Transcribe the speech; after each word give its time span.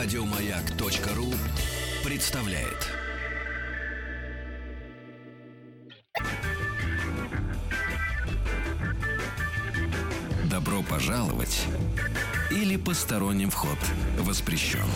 Радиомаяк.ру 0.00 1.34
представляет. 2.04 2.88
Добро 10.48 10.84
пожаловать 10.88 11.66
или 12.52 12.76
посторонним 12.76 13.50
вход 13.50 13.76
воспрещен. 14.20 14.86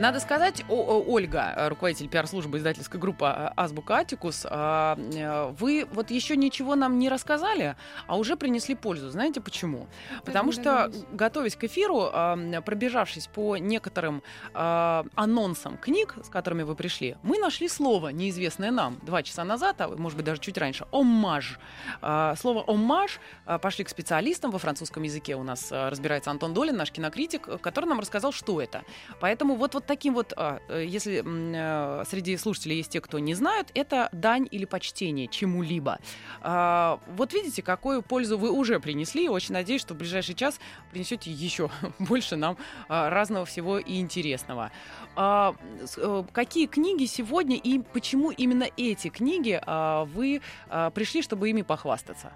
Надо 0.00 0.18
сказать, 0.18 0.64
о, 0.66 0.76
о, 0.76 1.04
Ольга, 1.06 1.52
э, 1.54 1.68
руководитель 1.68 2.08
пиар-службы 2.08 2.56
издательской 2.56 2.98
группы 2.98 3.26
э, 3.26 3.50
Азбука 3.54 3.96
Атикус, 3.96 4.46
а, 4.48 4.96
э, 4.96 5.54
вы 5.58 5.86
вот 5.92 6.10
еще 6.10 6.38
ничего 6.38 6.74
нам 6.74 6.98
не 6.98 7.10
рассказали, 7.10 7.76
а 8.06 8.16
уже 8.16 8.38
принесли 8.38 8.74
пользу. 8.74 9.10
Знаете 9.10 9.42
почему? 9.42 9.88
Потому 10.24 10.52
что, 10.52 10.90
готовясь 11.12 11.54
к 11.54 11.64
эфиру, 11.64 12.08
а, 12.10 12.62
пробежавшись 12.62 13.26
по 13.26 13.58
некоторым 13.58 14.22
а, 14.54 15.04
анонсам 15.16 15.76
книг, 15.76 16.14
с 16.24 16.30
которыми 16.30 16.62
вы 16.62 16.74
пришли, 16.76 17.18
мы 17.22 17.38
нашли 17.38 17.68
слово, 17.68 18.08
неизвестное 18.08 18.70
нам, 18.70 18.98
два 19.02 19.22
часа 19.22 19.44
назад, 19.44 19.82
а 19.82 19.88
может 19.88 20.16
быть 20.16 20.24
даже 20.24 20.40
чуть 20.40 20.56
раньше, 20.56 20.86
«оммаж». 20.92 21.58
Слово 22.00 22.64
«оммаж» 22.66 23.20
пошли 23.60 23.84
к 23.84 23.90
специалистам 23.90 24.50
во 24.50 24.58
французском 24.58 25.02
языке. 25.02 25.36
У 25.36 25.42
нас 25.42 25.70
разбирается 25.70 26.30
Антон 26.30 26.54
Долин, 26.54 26.76
наш 26.76 26.90
кинокритик, 26.90 27.60
который 27.60 27.84
нам 27.84 28.00
рассказал, 28.00 28.32
что 28.32 28.62
это. 28.62 28.82
Поэтому 29.20 29.56
вот, 29.56 29.74
вот 29.74 29.89
таким 29.90 30.14
вот, 30.14 30.32
а, 30.36 30.60
э, 30.68 30.84
если 30.86 31.20
э, 31.26 32.04
среди 32.04 32.36
слушателей 32.36 32.76
есть 32.76 32.92
те, 32.92 33.00
кто 33.00 33.18
не 33.18 33.34
знают, 33.34 33.72
это 33.74 34.08
дань 34.12 34.46
или 34.48 34.64
почтение 34.64 35.26
чему-либо. 35.26 35.98
А, 36.42 37.00
вот 37.08 37.32
видите, 37.32 37.60
какую 37.60 38.02
пользу 38.02 38.38
вы 38.38 38.52
уже 38.52 38.78
принесли. 38.78 39.28
Очень 39.28 39.54
надеюсь, 39.54 39.80
что 39.80 39.94
в 39.94 39.96
ближайший 39.96 40.36
час 40.36 40.60
принесете 40.92 41.32
еще 41.32 41.70
больше 41.98 42.36
нам 42.36 42.56
а, 42.88 43.10
разного 43.10 43.44
всего 43.44 43.78
и 43.80 43.98
интересного. 43.98 44.70
Э, 45.16 45.54
какие 46.32 46.66
книги 46.66 47.06
сегодня 47.06 47.56
и 47.56 47.80
почему 47.80 48.30
именно 48.30 48.68
эти 48.76 49.08
книги 49.08 49.60
вы 50.14 50.40
пришли, 50.94 51.22
чтобы 51.22 51.50
ими 51.50 51.62
похвастаться? 51.62 52.32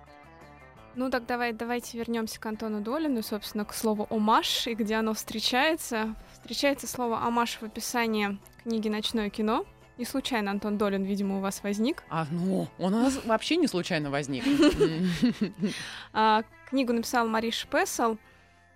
Ну 0.96 1.10
так 1.10 1.26
давай, 1.26 1.52
давайте 1.52 1.98
вернемся 1.98 2.38
к 2.38 2.46
Антону 2.46 2.80
Долину, 2.80 3.20
собственно, 3.22 3.64
к 3.64 3.74
слову 3.74 4.06
«омаш» 4.10 4.68
и 4.68 4.74
где 4.74 4.94
оно 4.94 5.12
встречается. 5.12 6.14
Встречается 6.32 6.86
слово 6.86 7.18
«омаш» 7.18 7.58
в 7.60 7.64
описании 7.64 8.38
книги 8.62 8.88
«Ночное 8.88 9.28
кино». 9.28 9.64
Не 9.98 10.04
случайно 10.04 10.52
Антон 10.52 10.78
Долин, 10.78 11.02
видимо, 11.02 11.38
у 11.38 11.40
вас 11.40 11.64
возник. 11.64 12.04
А, 12.10 12.26
ну, 12.30 12.68
он 12.78 12.94
у 12.94 12.98
нас 12.98 13.20
вообще 13.24 13.56
не 13.56 13.66
случайно 13.66 14.10
возник. 14.10 14.44
А, 16.12 16.44
книгу 16.68 16.92
написал 16.92 17.26
Мариш 17.26 17.66
Пессел. 17.66 18.18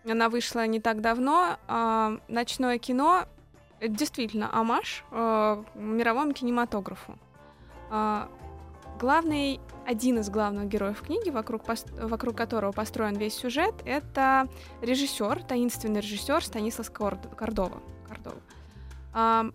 Она 0.04 0.28
вышла 0.28 0.66
не 0.66 0.80
так 0.80 1.00
давно. 1.00 1.56
А, 1.68 2.18
«Ночное 2.26 2.78
кино»— 2.78 3.26
это 3.80 3.92
действительно 3.92 4.50
омаш 4.52 5.04
а, 5.12 5.64
мировому 5.74 6.32
кинематографу. 6.32 7.16
Главный, 8.98 9.60
один 9.86 10.18
из 10.18 10.28
главных 10.28 10.66
героев 10.66 11.02
книги, 11.02 11.30
вокруг, 11.30 11.62
вокруг 12.00 12.36
которого 12.36 12.72
построен 12.72 13.14
весь 13.16 13.34
сюжет, 13.34 13.74
это 13.84 14.48
режиссер, 14.82 15.44
таинственный 15.44 16.00
режиссер 16.00 16.44
Станислав 16.44 16.90
Кордова. 16.90 17.80
Кордова. 18.08 18.36
А, 19.14 19.46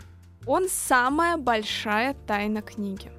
он 0.46 0.70
самая 0.70 1.36
большая 1.36 2.16
тайна 2.26 2.62
книги. 2.62 3.12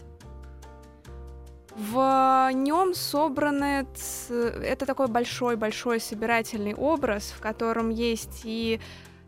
В 1.77 2.51
нем 2.55 2.95
собраны 2.95 3.87
это 4.31 4.87
такой 4.87 5.09
большой-большой 5.09 6.01
собирательный 6.01 6.75
образ, 6.75 7.35
в 7.37 7.41
котором 7.41 7.91
есть 7.91 8.43
и 8.45 8.81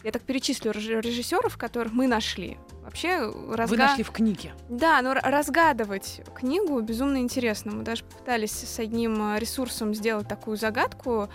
я 0.04 0.12
так 0.12 0.22
перечислю 0.22 0.70
режиссеров, 0.70 1.58
которых 1.58 1.92
мы 1.92 2.06
нашли. 2.06 2.56
Вообще 2.86 3.32
разга... 3.50 3.66
Вы 3.66 3.76
нашли 3.76 4.04
в 4.04 4.12
книге. 4.12 4.52
Да, 4.68 5.02
но 5.02 5.12
разгадывать 5.12 6.22
книгу 6.36 6.80
безумно 6.80 7.18
интересно. 7.18 7.72
Мы 7.72 7.82
даже 7.82 8.04
пытались 8.04 8.52
с 8.52 8.78
одним 8.78 9.34
э, 9.34 9.40
ресурсом 9.40 9.92
сделать 9.92 10.28
такую 10.28 10.56
загадку, 10.56 11.28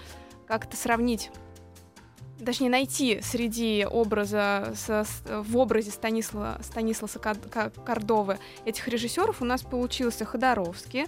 как-то 0.47 0.77
сравнить 0.77 1.29
точнее, 2.43 2.69
найти 2.69 3.19
среди 3.21 3.85
образа, 3.85 4.73
с, 4.75 5.05
в 5.27 5.57
образе 5.57 5.91
Станислава, 5.91 6.57
Станисласа 6.63 7.19
Кордовы 7.19 8.39
этих 8.65 8.87
режиссеров 8.87 9.41
у 9.41 9.45
нас 9.45 9.61
получился 9.61 10.23
Ходоровский, 10.23 11.05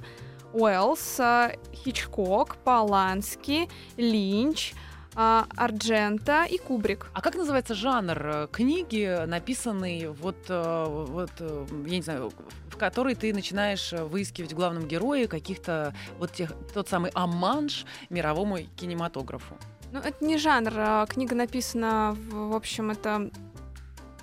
Уэллс, 0.51 1.19
э, 1.19 1.55
Хичкок, 1.73 2.57
Полански, 2.57 3.69
Линч, 3.95 4.73
а, 5.15 5.45
Арджента 5.55 6.45
и 6.45 6.57
Кубрик. 6.57 7.07
А 7.13 7.21
как 7.21 7.35
называется 7.35 7.75
жанр 7.75 8.17
э, 8.25 8.47
книги, 8.51 9.25
написанный 9.25 10.07
вот, 10.07 10.37
э, 10.49 10.85
вот 10.87 11.31
э, 11.39 11.65
я 11.85 11.95
не 11.97 12.01
знаю, 12.01 12.31
в 12.69 12.77
которой 12.77 13.13
ты 13.13 13.33
начинаешь 13.33 13.91
выискивать 13.93 14.53
в 14.53 14.55
главном 14.55 14.87
герое 14.87 15.27
каких-то 15.27 15.93
вот 16.17 16.31
тех, 16.33 16.51
тот 16.73 16.89
самый 16.89 17.11
аманш 17.13 17.85
мировому 18.09 18.57
кинематографу? 18.75 19.55
Ну, 19.91 19.99
это 19.99 20.25
не 20.25 20.37
жанр. 20.37 20.73
А 20.75 21.05
книга 21.05 21.35
написана, 21.35 22.15
в, 22.17 22.49
в 22.49 22.55
общем, 22.55 22.89
это, 22.89 23.29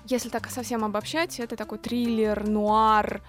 если 0.05 0.27
так 0.27 0.49
совсем 0.49 0.83
обобщать, 0.83 1.39
это 1.39 1.55
такой 1.55 1.77
триллер, 1.77 2.45
нуар, 2.45 3.21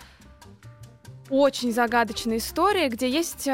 очень 1.30 1.72
загадочная 1.72 2.38
история, 2.38 2.88
где 2.88 3.08
есть 3.08 3.48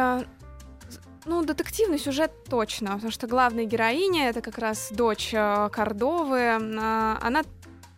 ну, 1.28 1.44
детективный 1.44 1.98
сюжет 1.98 2.32
точно, 2.48 2.94
потому 2.94 3.12
что 3.12 3.26
главная 3.26 3.64
героиня 3.64 4.30
это 4.30 4.40
как 4.40 4.58
раз 4.58 4.88
дочь 4.90 5.32
э, 5.34 5.68
Кордовы. 5.70 6.58
А, 6.80 7.18
она, 7.20 7.42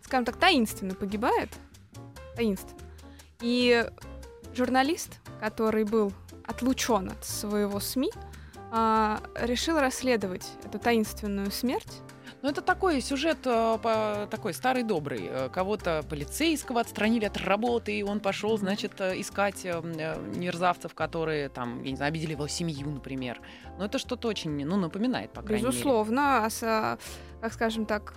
скажем 0.03 0.25
так, 0.25 0.35
таинственно 0.35 0.93
погибает. 0.93 1.49
Таинственно. 2.35 2.77
И 3.39 3.89
журналист, 4.53 5.19
который 5.39 5.85
был 5.85 6.11
отлучен 6.45 7.09
от 7.09 7.25
своего 7.25 7.79
СМИ, 7.79 8.11
а, 8.69 9.21
решил 9.35 9.79
расследовать 9.79 10.47
эту 10.65 10.77
таинственную 10.77 11.51
смерть 11.51 12.01
ну, 12.41 12.49
это 12.49 12.61
такой 12.61 13.01
сюжет 13.01 13.39
э, 13.45 14.27
такой 14.29 14.53
старый 14.53 14.83
добрый. 14.83 15.27
Э, 15.29 15.49
кого-то 15.49 16.03
полицейского 16.09 16.81
отстранили 16.81 17.25
от 17.25 17.37
работы, 17.37 17.99
и 17.99 18.03
он 18.03 18.19
пошел, 18.19 18.57
значит, 18.57 18.99
э, 18.99 19.19
искать 19.21 19.63
мерзавцев, 19.63 20.95
которые 20.95 21.49
там, 21.49 21.83
я 21.83 21.91
не 21.91 21.97
знаю, 21.97 22.09
обидели 22.09 22.31
его 22.31 22.47
семью, 22.47 22.89
например. 22.89 23.39
Но 23.77 23.85
это 23.85 23.99
что-то 23.99 24.27
очень, 24.27 24.65
ну, 24.65 24.77
напоминает, 24.77 25.31
по 25.31 25.43
крайней 25.43 25.65
Безусловно, 25.65 26.21
мере. 26.21 26.45
Безусловно, 26.45 26.97
как 27.41 27.53
скажем 27.53 27.85
так, 27.85 28.15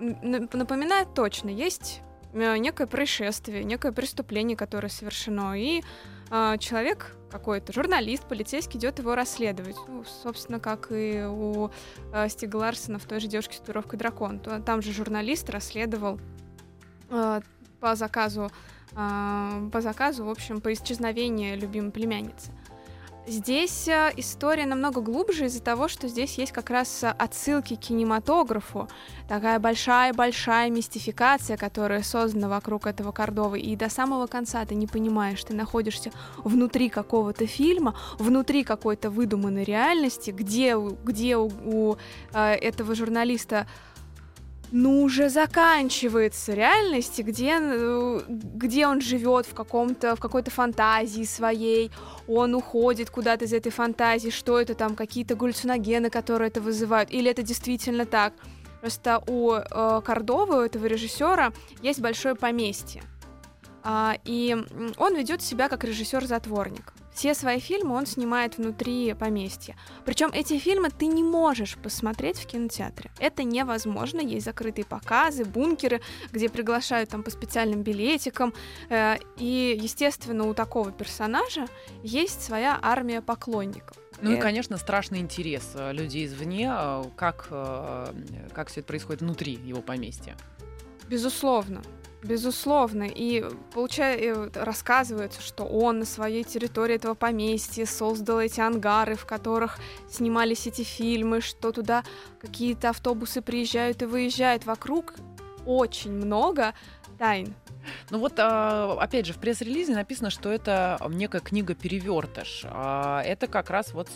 напоминает 0.00 1.14
точно. 1.14 1.48
Есть 1.48 2.02
некое 2.32 2.86
происшествие, 2.86 3.64
некое 3.64 3.92
преступление, 3.92 4.56
которое 4.56 4.88
совершено, 4.88 5.58
и 5.58 5.82
э, 6.32 6.58
человек 6.58 7.14
какой-то, 7.30 7.72
журналист, 7.72 8.24
полицейский 8.28 8.78
идет 8.78 8.98
его 8.98 9.14
расследовать. 9.14 9.76
Ну, 9.88 10.04
собственно, 10.04 10.60
как 10.60 10.88
и 10.90 11.24
у 11.24 11.70
э, 12.12 12.28
Стига 12.28 12.56
Ларсона 12.56 12.98
в 12.98 13.04
той 13.04 13.20
же 13.20 13.28
девушке 13.28 13.56
с 13.56 13.60
татуировкой 13.60 13.98
дракон. 13.98 14.38
То, 14.38 14.60
там 14.60 14.82
же 14.82 14.92
журналист 14.92 15.48
расследовал 15.50 16.18
э, 17.10 17.40
по 17.80 17.94
заказу, 17.94 18.50
э, 18.92 19.68
по 19.72 19.80
заказу, 19.80 20.24
в 20.24 20.30
общем, 20.30 20.60
по 20.60 20.72
исчезновению 20.72 21.58
любимой 21.58 21.90
племянницы. 21.90 22.50
Здесь 23.26 23.86
э, 23.86 24.12
история 24.16 24.66
намного 24.66 25.00
глубже 25.00 25.44
из-за 25.44 25.62
того, 25.62 25.86
что 25.86 26.08
здесь 26.08 26.38
есть 26.38 26.50
как 26.50 26.70
раз 26.70 27.04
отсылки 27.04 27.76
к 27.76 27.78
кинематографу, 27.78 28.88
такая 29.28 29.60
большая-большая 29.60 30.70
мистификация, 30.70 31.56
которая 31.56 32.02
создана 32.02 32.48
вокруг 32.48 32.88
этого 32.88 33.12
Кордовы, 33.12 33.60
и 33.60 33.76
до 33.76 33.88
самого 33.88 34.26
конца 34.26 34.64
ты 34.64 34.74
не 34.74 34.88
понимаешь, 34.88 35.42
ты 35.44 35.54
находишься 35.54 36.10
внутри 36.38 36.88
какого-то 36.88 37.46
фильма, 37.46 37.94
внутри 38.18 38.64
какой-то 38.64 39.08
выдуманной 39.08 39.62
реальности, 39.62 40.32
где, 40.32 40.76
где 40.76 41.36
у, 41.36 41.52
у 41.64 41.96
э, 42.32 42.54
этого 42.54 42.96
журналиста 42.96 43.68
ну, 44.72 45.02
уже 45.02 45.28
заканчивается 45.28 46.54
реальность, 46.54 47.20
где, 47.20 47.58
э, 47.60 48.20
где 48.28 48.86
он 48.86 49.02
живет 49.02 49.44
в 49.44 49.54
каком-то, 49.54 50.16
в 50.16 50.20
какой-то 50.20 50.50
фантазии 50.50 51.24
своей, 51.24 51.90
он 52.26 52.54
уходит 52.54 53.10
куда-то 53.10 53.44
из 53.44 53.52
этой 53.52 53.70
фантазии, 53.70 54.30
что 54.30 54.58
это 54.58 54.74
там, 54.74 54.96
какие-то 54.96 55.34
галлюциногены, 55.34 56.08
которые 56.08 56.48
это 56.48 56.62
вызывают, 56.62 57.10
или 57.12 57.30
это 57.30 57.42
действительно 57.42 58.06
так. 58.06 58.32
Просто 58.80 59.22
у 59.26 59.52
э, 59.52 60.00
Кордовы, 60.04 60.56
у 60.56 60.60
этого 60.62 60.86
режиссера, 60.86 61.52
есть 61.82 62.00
большое 62.00 62.34
поместье. 62.34 63.02
А, 63.84 64.16
и 64.24 64.56
он 64.96 65.14
ведет 65.14 65.42
себя 65.42 65.68
как 65.68 65.84
режиссер-затворник. 65.84 66.94
Все 67.12 67.34
свои 67.34 67.60
фильмы 67.60 67.94
он 67.94 68.06
снимает 68.06 68.56
внутри 68.56 69.14
поместья. 69.14 69.76
Причем 70.04 70.30
эти 70.32 70.58
фильмы 70.58 70.88
ты 70.90 71.06
не 71.06 71.22
можешь 71.22 71.76
посмотреть 71.76 72.38
в 72.38 72.46
кинотеатре. 72.46 73.10
Это 73.18 73.44
невозможно. 73.44 74.20
Есть 74.20 74.46
закрытые 74.46 74.84
показы, 74.84 75.44
бункеры, 75.44 76.00
где 76.30 76.48
приглашают 76.48 77.10
там 77.10 77.22
по 77.22 77.30
специальным 77.30 77.82
билетикам. 77.82 78.54
Э, 78.88 79.16
и, 79.36 79.78
естественно, 79.80 80.44
у 80.48 80.54
такого 80.54 80.90
персонажа 80.90 81.66
есть 82.02 82.42
своя 82.42 82.78
армия 82.80 83.20
поклонников. 83.20 83.96
Ну 84.20 84.32
и, 84.32 84.36
конечно, 84.40 84.76
страшный 84.76 85.18
интерес 85.18 85.72
э, 85.74 85.92
людей 85.92 86.26
извне, 86.26 86.72
э, 86.72 87.04
как, 87.16 87.48
как 87.48 88.68
все 88.68 88.80
это 88.80 88.86
происходит 88.86 89.20
внутри 89.20 89.54
его 89.54 89.82
поместья. 89.82 90.36
Безусловно. 91.08 91.82
Безусловно. 92.22 93.04
И 93.04 93.44
получается, 93.74 94.64
рассказывается, 94.64 95.42
что 95.42 95.64
он 95.64 96.00
на 96.00 96.04
своей 96.04 96.44
территории 96.44 96.94
этого 96.94 97.14
поместья 97.14 97.84
создал 97.84 98.40
эти 98.40 98.60
ангары, 98.60 99.16
в 99.16 99.26
которых 99.26 99.78
снимались 100.08 100.66
эти 100.68 100.82
фильмы, 100.82 101.40
что 101.40 101.72
туда 101.72 102.04
какие-то 102.40 102.90
автобусы 102.90 103.42
приезжают 103.42 104.02
и 104.02 104.06
выезжают. 104.06 104.66
Вокруг 104.66 105.14
очень 105.66 106.12
много 106.12 106.74
тайн. 107.18 107.54
Ну 108.10 108.18
вот, 108.18 108.34
а, 108.38 108.96
опять 109.00 109.26
же, 109.26 109.32
в 109.32 109.38
пресс-релизе 109.38 109.94
написано, 109.94 110.30
что 110.30 110.50
это 110.50 110.98
некая 111.08 111.40
книга 111.40 111.74
перевертыш. 111.74 112.64
А, 112.64 113.22
это 113.22 113.46
как 113.46 113.70
раз 113.70 113.92
вот 113.92 114.08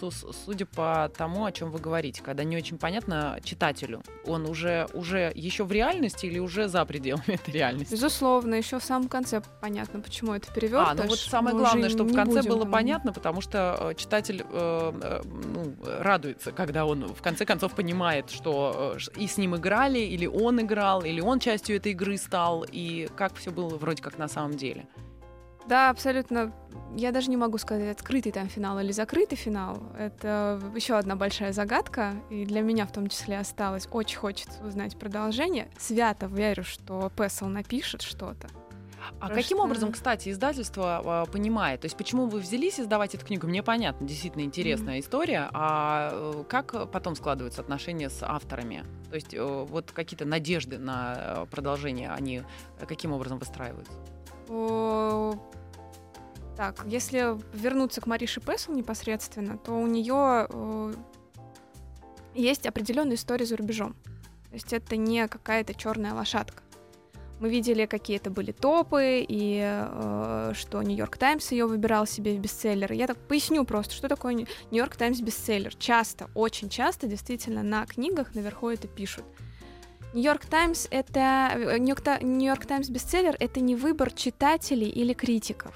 судя 0.45 0.67
по 0.67 1.11
тому, 1.17 1.45
о 1.45 1.53
чем 1.53 1.71
вы 1.71 1.79
говорите, 1.79 2.23
когда 2.23 2.45
не 2.45 2.57
очень 2.57 2.79
понятно 2.79 3.39
читателю, 3.43 4.03
он 4.25 4.47
уже 4.47 4.87
уже 4.93 5.33
еще 5.35 5.65
в 5.65 5.73
реальности 5.73 6.27
или 6.27 6.39
уже 6.39 6.69
за 6.69 6.85
пределами 6.85 7.25
этой 7.35 7.53
реальности. 7.53 7.93
Безусловно, 7.93 8.55
еще 8.55 8.79
в 8.79 8.85
самом 8.85 9.09
конце 9.09 9.43
понятно, 9.61 10.01
почему 10.01 10.35
это 10.35 10.53
перевертыш. 10.53 10.93
А, 10.93 11.03
ну 11.03 11.09
вот 11.09 11.19
самое 11.19 11.57
главное, 11.57 11.89
чтобы 11.89 12.11
в 12.11 12.15
конце 12.15 12.43
было 12.43 12.63
там... 12.63 12.73
понятно, 12.73 13.13
потому 13.13 13.41
что 13.41 13.77
э, 13.81 13.95
читатель 13.95 14.45
э, 14.49 14.93
э, 15.03 15.23
ну, 15.25 15.75
радуется, 16.01 16.53
когда 16.53 16.87
он 16.87 17.15
в 17.15 17.23
конце 17.23 17.45
концов 17.45 17.75
понимает, 17.75 18.31
что 18.31 18.97
и 19.17 19.27
с 19.27 19.37
ним 19.37 19.57
играли, 19.57 19.99
или 19.99 20.27
он 20.27 20.61
играл, 20.61 21.03
или 21.03 21.21
он 21.21 21.41
частью 21.41 21.77
этой 21.77 21.93
игры 21.93 22.17
стал, 22.17 22.65
и 22.71 23.09
как 23.17 23.35
все 23.35 23.51
было 23.57 23.77
вроде 23.77 24.03
как 24.03 24.19
на 24.19 24.29
самом 24.29 24.57
деле. 24.57 24.87
Да, 25.67 25.91
абсолютно. 25.91 26.53
Я 26.95 27.11
даже 27.11 27.29
не 27.29 27.37
могу 27.37 27.59
сказать, 27.59 27.91
открытый 27.91 28.31
там 28.31 28.49
финал 28.49 28.79
или 28.79 28.93
закрытый 28.93 29.37
финал. 29.37 29.83
Это 29.99 30.61
еще 30.77 30.97
одна 30.97 31.17
большая 31.17 31.53
загадка, 31.53 32.15
и 32.31 32.45
для 32.45 32.61
меня 32.61 32.87
в 32.87 32.93
том 32.93 33.09
числе 33.09 33.39
осталось. 33.39 33.89
Очень 33.91 34.19
хочется 34.19 34.65
узнать 34.65 34.97
продолжение. 34.97 35.69
Свято 35.77 36.27
верю, 36.27 36.63
что 36.63 37.11
Пессел 37.17 37.49
напишет 37.49 38.03
что-то. 38.03 38.49
А 39.21 39.27
Просто... 39.27 39.43
каким 39.43 39.61
образом, 39.61 39.93
кстати, 39.93 40.31
издательство 40.31 41.25
э, 41.27 41.31
понимает? 41.31 41.81
То 41.81 41.87
есть 41.87 41.97
почему 41.97 42.27
вы 42.27 42.41
взялись 42.41 42.81
издавать 42.81 43.15
эту 43.15 43.27
книгу? 43.27 43.47
Мне 43.47 43.63
понятно, 43.63 44.07
действительно 44.07 44.43
интересная 44.43 44.97
mm-hmm. 44.97 45.01
история. 45.01 45.49
А 45.53 46.11
э, 46.13 46.45
как 46.49 46.91
потом 46.91 47.17
складываются 47.17 47.61
отношения 47.63 48.11
с 48.11 48.23
авторами? 48.23 48.85
То 49.11 49.15
есть 49.15 49.35
э, 49.35 49.43
вот 49.43 49.93
какие-то 49.93 50.25
надежды 50.25 50.79
на 50.79 51.15
э, 51.17 51.47
продолжение, 51.51 52.11
они 52.11 52.43
каким 52.87 53.13
образом 53.13 53.39
выстраиваются? 53.39 53.93
Так, 56.57 56.85
если 56.87 57.37
вернуться 57.53 58.01
к 58.01 58.07
Марише 58.07 58.41
Пессел 58.41 58.75
непосредственно, 58.75 59.59
то 59.59 59.73
у 59.73 59.87
нее 59.87 60.47
э, 60.49 60.95
есть 62.35 62.67
определенная 62.67 63.17
история 63.17 63.45
за 63.45 63.57
рубежом. 63.59 63.95
То 64.49 64.55
есть 64.55 64.73
это 64.73 64.97
не 64.97 65.29
какая-то 65.29 65.75
черная 65.75 66.15
лошадка. 66.15 66.63
Мы 67.39 67.51
видели, 67.51 67.85
какие 67.85 68.17
это 68.17 68.31
были 68.31 68.53
топы, 68.53 69.25
и 69.29 69.61
э, 69.63 70.53
что 70.55 70.83
Нью-Йорк 70.83 71.19
Таймс 71.19 71.53
ее 71.53 71.67
выбирал 71.67 72.07
себе 72.07 72.35
в 72.35 72.41
бестселлеры. 72.41 72.95
Я 72.95 73.07
так 73.07 73.19
поясню 73.19 73.65
просто, 73.65 73.95
что 73.95 74.09
такое 74.09 74.33
Нью-Йорк 74.35 74.97
Таймс 74.97 75.21
бестселлер. 75.21 75.75
Часто, 75.75 76.31
очень 76.35 76.71
часто, 76.71 77.07
действительно, 77.07 77.63
на 77.63 77.85
книгах 77.85 78.35
наверху 78.35 78.71
это 78.71 78.89
пишут. 78.89 79.25
Нью-Йорк 80.15 80.47
Таймс 80.47 80.89
это 80.91 81.53
э, 81.55 81.79
Нью-Йорк 81.79 82.65
Таймс 82.65 82.89
бестселлер 82.89 83.37
это 83.39 83.61
не 83.61 83.77
выбор 83.77 84.13
читателей 84.13 84.89
или 84.89 85.13
критиков. 85.13 85.75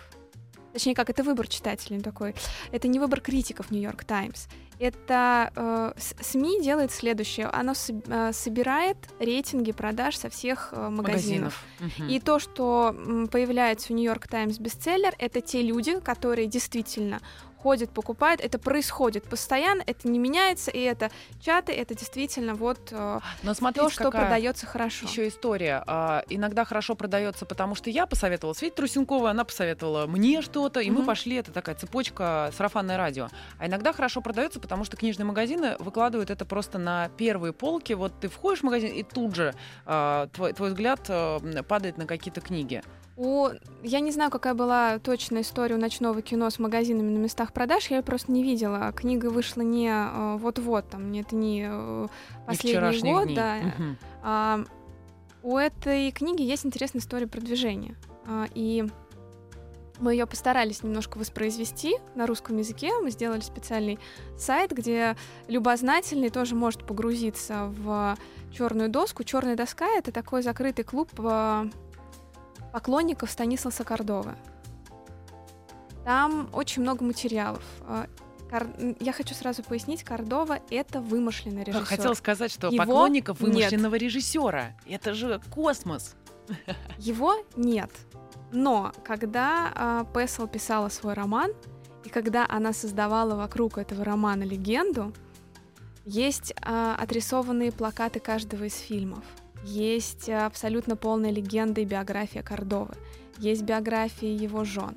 Точнее, 0.72 0.94
как 0.94 1.10
это 1.10 1.22
выбор 1.22 1.46
читателей 1.46 2.00
такой. 2.00 2.34
Это 2.70 2.88
не 2.88 2.98
выбор 2.98 3.20
критиков 3.20 3.70
Нью-Йорк 3.70 4.04
Таймс 4.04 4.46
это 4.80 5.52
э, 5.54 5.92
СМИ 6.20 6.62
делает 6.62 6.90
следующее. 6.90 7.46
Оно 7.46 7.72
э, 7.72 8.32
собирает 8.32 8.96
рейтинги 9.18 9.72
продаж 9.72 10.16
со 10.16 10.30
всех 10.30 10.70
э, 10.72 10.88
магазинов. 10.88 11.62
магазинов. 11.78 12.10
И 12.10 12.18
то, 12.18 12.38
что 12.38 12.94
появляется 13.30 13.88
в 13.88 13.90
Нью-Йорк 13.90 14.26
Таймс 14.26 14.58
бестселлер, 14.58 15.14
это 15.18 15.40
те 15.42 15.62
люди, 15.62 16.00
которые 16.00 16.46
действительно 16.46 17.20
ходит, 17.62 17.90
покупает. 17.90 18.40
Это 18.40 18.58
происходит 18.58 19.24
постоянно, 19.24 19.82
это 19.86 20.08
не 20.08 20.18
меняется, 20.18 20.70
и 20.70 20.80
это 20.80 21.10
чаты, 21.40 21.72
это 21.72 21.94
действительно 21.94 22.54
вот 22.54 22.88
э, 22.90 23.20
Но 23.42 23.54
смотрите, 23.54 23.86
то, 23.86 23.92
что 23.92 24.10
продается 24.10 24.66
хорошо. 24.66 25.06
Еще 25.06 25.28
история. 25.28 25.82
А, 25.86 26.24
иногда 26.28 26.64
хорошо 26.64 26.94
продается, 26.94 27.46
потому 27.46 27.74
что 27.74 27.90
я 27.90 28.06
посоветовала 28.06 28.54
Свете 28.54 28.76
Трусенковой, 28.76 29.30
она 29.30 29.44
посоветовала 29.44 30.06
мне 30.06 30.42
что-то, 30.42 30.80
и 30.80 30.88
mm-hmm. 30.88 30.92
мы 30.92 31.04
пошли. 31.04 31.36
Это 31.36 31.52
такая 31.52 31.74
цепочка 31.76 32.50
сарафанное 32.56 32.96
радио. 32.96 33.28
А 33.58 33.66
иногда 33.66 33.92
хорошо 33.92 34.20
продается, 34.20 34.60
потому 34.60 34.84
что 34.84 34.96
книжные 34.96 35.26
магазины 35.26 35.76
выкладывают 35.78 36.30
это 36.30 36.44
просто 36.44 36.78
на 36.78 37.08
первые 37.16 37.52
полки. 37.52 37.92
Вот 37.92 38.12
ты 38.20 38.28
входишь 38.28 38.60
в 38.60 38.64
магазин, 38.64 38.92
и 38.92 39.02
тут 39.02 39.34
же 39.34 39.54
э, 39.86 40.28
твой, 40.32 40.52
твой 40.52 40.70
взгляд 40.70 41.00
э, 41.08 41.62
падает 41.62 41.98
на 41.98 42.06
какие-то 42.06 42.40
книги. 42.40 42.82
У... 43.16 43.48
Я 43.82 44.00
не 44.00 44.10
знаю, 44.12 44.30
какая 44.30 44.54
была 44.54 44.98
точная 44.98 45.42
история 45.42 45.76
у 45.76 45.78
ночного 45.78 46.22
кино 46.22 46.48
с 46.48 46.58
магазинами 46.58 47.10
на 47.10 47.18
местах 47.18 47.52
продаж, 47.52 47.88
я 47.88 47.98
ее 47.98 48.02
просто 48.02 48.32
не 48.32 48.42
видела. 48.42 48.92
Книга 48.92 49.26
вышла 49.26 49.62
не 49.62 49.88
э, 49.88 50.36
вот-вот, 50.38 50.88
там, 50.88 51.12
это 51.12 51.34
не 51.36 51.66
э, 51.70 52.08
последний 52.46 53.02
не 53.02 53.12
год, 53.12 53.24
дней. 53.24 53.36
да. 53.36 53.56
Угу. 53.58 53.96
А, 54.22 54.64
у 55.42 55.56
этой 55.56 56.10
книги 56.12 56.42
есть 56.42 56.66
интересная 56.66 57.00
история 57.00 57.26
продвижения. 57.26 57.96
А, 58.26 58.46
и 58.54 58.86
мы 60.00 60.12
ее 60.12 60.26
постарались 60.26 60.82
немножко 60.82 61.18
воспроизвести 61.18 61.96
на 62.14 62.26
русском 62.26 62.56
языке. 62.56 62.90
Мы 63.02 63.10
сделали 63.10 63.40
специальный 63.40 63.98
сайт, 64.38 64.72
где 64.72 65.16
любознательный 65.46 66.30
тоже 66.30 66.54
может 66.54 66.86
погрузиться 66.86 67.66
в 67.76 68.16
черную 68.52 68.88
доску. 68.88 69.24
Черная 69.24 69.56
доска 69.56 69.86
это 69.86 70.10
такой 70.10 70.42
закрытый 70.42 70.84
клуб 70.84 71.10
э, 71.18 71.70
поклонников 72.72 73.30
Станисласа 73.30 73.84
Кордова. 73.84 74.36
Там 76.04 76.48
очень 76.52 76.82
много 76.82 77.04
материалов. 77.04 77.62
А, 77.82 78.06
я 79.00 79.12
хочу 79.12 79.34
сразу 79.34 79.62
пояснить, 79.62 80.02
Кордова 80.02 80.60
это 80.70 81.00
вымышленный 81.00 81.62
режиссер. 81.62 81.86
Хотел 81.86 82.14
сказать, 82.14 82.50
что 82.50 82.68
Его 82.68 82.78
поклонников 82.78 83.40
вымышленного 83.40 83.94
нет. 83.94 84.02
режиссера. 84.02 84.76
Это 84.86 85.14
же 85.14 85.40
космос. 85.50 86.16
Его 86.98 87.36
нет. 87.56 87.90
Но 88.52 88.92
когда 89.04 90.04
э, 90.10 90.12
Пессел 90.12 90.48
писала 90.48 90.88
свой 90.88 91.14
роман, 91.14 91.52
и 92.04 92.08
когда 92.08 92.46
она 92.48 92.72
создавала 92.72 93.36
вокруг 93.36 93.78
этого 93.78 94.04
романа 94.04 94.42
легенду, 94.42 95.12
есть 96.04 96.52
э, 96.56 96.94
отрисованные 96.98 97.70
плакаты 97.70 98.18
каждого 98.18 98.64
из 98.64 98.74
фильмов. 98.74 99.22
Есть 99.64 100.28
абсолютно 100.28 100.96
полная 100.96 101.30
легенда 101.30 101.80
и 101.80 101.84
биография 101.84 102.42
Кордовы. 102.42 102.94
Есть 103.38 103.62
биографии 103.62 104.28
его 104.28 104.64
жен. 104.64 104.96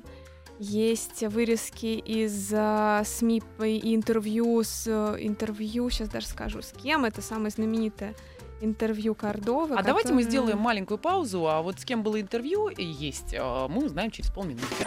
Есть 0.58 1.22
вырезки 1.22 1.98
из 1.98 2.52
uh, 2.52 3.04
СМИ 3.04 3.42
и 3.64 3.94
интервью 3.94 4.62
с 4.62 4.86
uh, 4.86 5.16
интервью, 5.18 5.90
сейчас 5.90 6.08
даже 6.08 6.26
скажу, 6.26 6.62
с 6.62 6.72
кем. 6.72 7.04
Это 7.04 7.22
самое 7.22 7.50
знаменитое 7.50 8.14
интервью 8.60 9.14
Кордовы. 9.14 9.74
А 9.74 9.78
которое... 9.78 9.86
давайте 9.86 10.12
мы 10.12 10.22
сделаем 10.22 10.58
маленькую 10.58 10.98
паузу, 10.98 11.48
а 11.48 11.60
вот 11.60 11.80
с 11.80 11.84
кем 11.84 12.02
было 12.02 12.20
интервью 12.20 12.68
и 12.68 12.84
есть, 12.84 13.34
uh, 13.34 13.68
мы 13.68 13.84
узнаем 13.84 14.12
через 14.12 14.30
полминуты. 14.30 14.86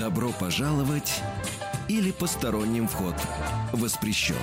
Добро 0.00 0.30
пожаловать 0.40 1.22
или 1.88 2.12
посторонним 2.12 2.88
вход 2.88 3.14
воспрещен. 3.72 4.34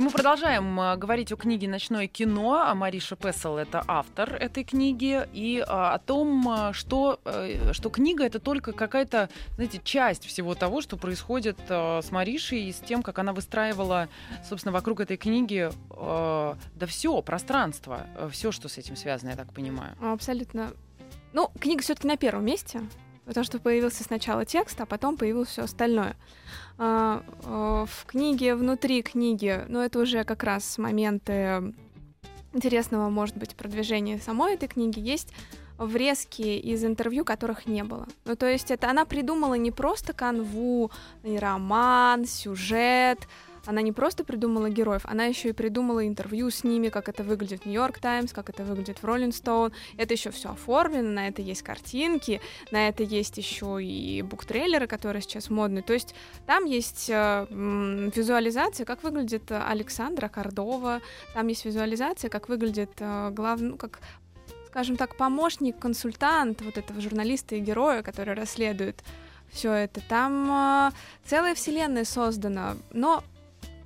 И 0.00 0.02
мы 0.02 0.08
продолжаем 0.08 0.80
э, 0.80 0.96
говорить 0.96 1.30
о 1.30 1.36
книге 1.36 1.68
«Ночное 1.68 2.06
кино». 2.06 2.54
А 2.54 2.74
Мариша 2.74 3.16
Пессел— 3.16 3.58
это 3.58 3.84
автор 3.86 4.34
этой 4.34 4.64
книги. 4.64 5.28
И 5.34 5.62
а, 5.68 5.92
о 5.92 5.98
том, 5.98 6.48
э, 6.48 6.72
что, 6.72 7.20
что 7.72 7.90
книга— 7.90 8.24
это 8.24 8.40
только 8.40 8.72
какая-то, 8.72 9.28
знаете, 9.56 9.78
часть 9.84 10.24
всего 10.24 10.54
того, 10.54 10.80
что 10.80 10.96
происходит 10.96 11.58
с 11.68 12.10
Маришей 12.10 12.70
и 12.70 12.72
с 12.72 12.78
тем, 12.78 13.02
как 13.02 13.18
она 13.18 13.34
выстраивала, 13.34 14.08
собственно, 14.48 14.72
вокруг 14.72 15.00
этой 15.00 15.18
книги 15.18 15.70
да 15.90 16.86
все, 16.86 17.20
пространство, 17.20 18.06
все, 18.30 18.52
что 18.52 18.70
с 18.70 18.78
этим 18.78 18.96
связано, 18.96 19.28
я 19.28 19.36
так 19.36 19.52
понимаю. 19.52 19.94
Абсолютно. 20.00 20.72
Ну, 21.34 21.50
книга 21.60 21.82
все 21.82 21.94
таки 21.94 22.08
на 22.08 22.16
первом 22.16 22.46
месте 22.46 22.80
потому 23.30 23.44
что 23.44 23.60
появился 23.60 24.02
сначала 24.02 24.44
текст, 24.44 24.80
а 24.80 24.86
потом 24.86 25.16
появилось 25.16 25.50
все 25.50 25.62
остальное. 25.62 26.16
А, 26.82 27.22
а, 27.44 27.84
в 27.84 28.06
книге, 28.06 28.54
внутри 28.54 29.02
книги, 29.02 29.66
ну 29.68 29.80
это 29.80 29.98
уже 29.98 30.24
как 30.24 30.42
раз 30.42 30.78
моменты 30.78 31.74
интересного, 32.54 33.10
может 33.10 33.36
быть, 33.36 33.54
продвижения 33.54 34.18
самой 34.18 34.54
этой 34.54 34.66
книги, 34.66 34.98
есть 34.98 35.28
врезки 35.76 36.58
из 36.58 36.82
интервью, 36.82 37.26
которых 37.26 37.66
не 37.66 37.84
было. 37.84 38.08
Ну, 38.24 38.34
то 38.34 38.46
есть 38.46 38.70
это 38.70 38.88
она 38.88 39.04
придумала 39.04 39.54
не 39.54 39.70
просто 39.70 40.14
канву, 40.14 40.90
не 41.22 41.38
роман, 41.38 42.24
сюжет, 42.24 43.28
она 43.66 43.82
не 43.82 43.92
просто 43.92 44.24
придумала 44.24 44.70
героев, 44.70 45.02
она 45.04 45.24
еще 45.24 45.50
и 45.50 45.52
придумала 45.52 46.06
интервью 46.06 46.50
с 46.50 46.64
ними, 46.64 46.88
как 46.88 47.08
это 47.08 47.22
выглядит 47.22 47.62
в 47.62 47.66
Нью-Йорк 47.66 47.98
Таймс, 47.98 48.32
как 48.32 48.48
это 48.48 48.64
выглядит 48.64 48.98
в 49.02 49.04
Роллинг 49.04 49.34
Стоун. 49.34 49.72
Это 49.96 50.14
еще 50.14 50.30
все 50.30 50.50
оформлено, 50.50 51.10
на 51.10 51.28
это 51.28 51.42
есть 51.42 51.62
картинки, 51.62 52.40
на 52.70 52.88
это 52.88 53.02
есть 53.02 53.36
еще 53.38 53.78
и 53.82 54.22
буктрейлеры, 54.22 54.86
которые 54.86 55.22
сейчас 55.22 55.50
модны. 55.50 55.82
То 55.82 55.92
есть 55.92 56.14
там 56.46 56.64
есть 56.64 57.10
э, 57.10 57.46
визуализация, 57.50 58.84
как 58.86 59.02
выглядит 59.02 59.50
Александра 59.50 60.28
Кордова, 60.28 61.00
там 61.34 61.46
есть 61.48 61.64
визуализация, 61.64 62.30
как 62.30 62.48
выглядит 62.48 62.90
э, 62.98 63.30
главный, 63.30 63.70
ну, 63.70 63.76
как 63.76 64.00
скажем 64.70 64.96
так, 64.96 65.16
помощник, 65.16 65.78
консультант 65.80 66.62
вот 66.62 66.78
этого 66.78 67.00
журналиста 67.00 67.56
и 67.56 67.60
героя, 67.60 68.02
который 68.02 68.34
расследует 68.34 69.02
все 69.50 69.72
это. 69.72 70.00
Там 70.08 70.48
э, 70.50 70.90
целая 71.24 71.54
вселенная 71.54 72.04
создана, 72.04 72.76
но 72.92 73.24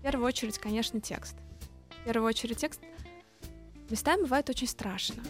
в 0.04 0.06
первую 0.06 0.28
очередь, 0.28 0.58
конечно, 0.58 1.00
текст. 1.00 1.34
В 2.02 2.04
первую 2.04 2.28
очередь 2.28 2.58
текст 2.58 2.78
местами 3.88 4.20
бывает 4.20 4.50
очень 4.50 4.68
страшно. 4.68 5.22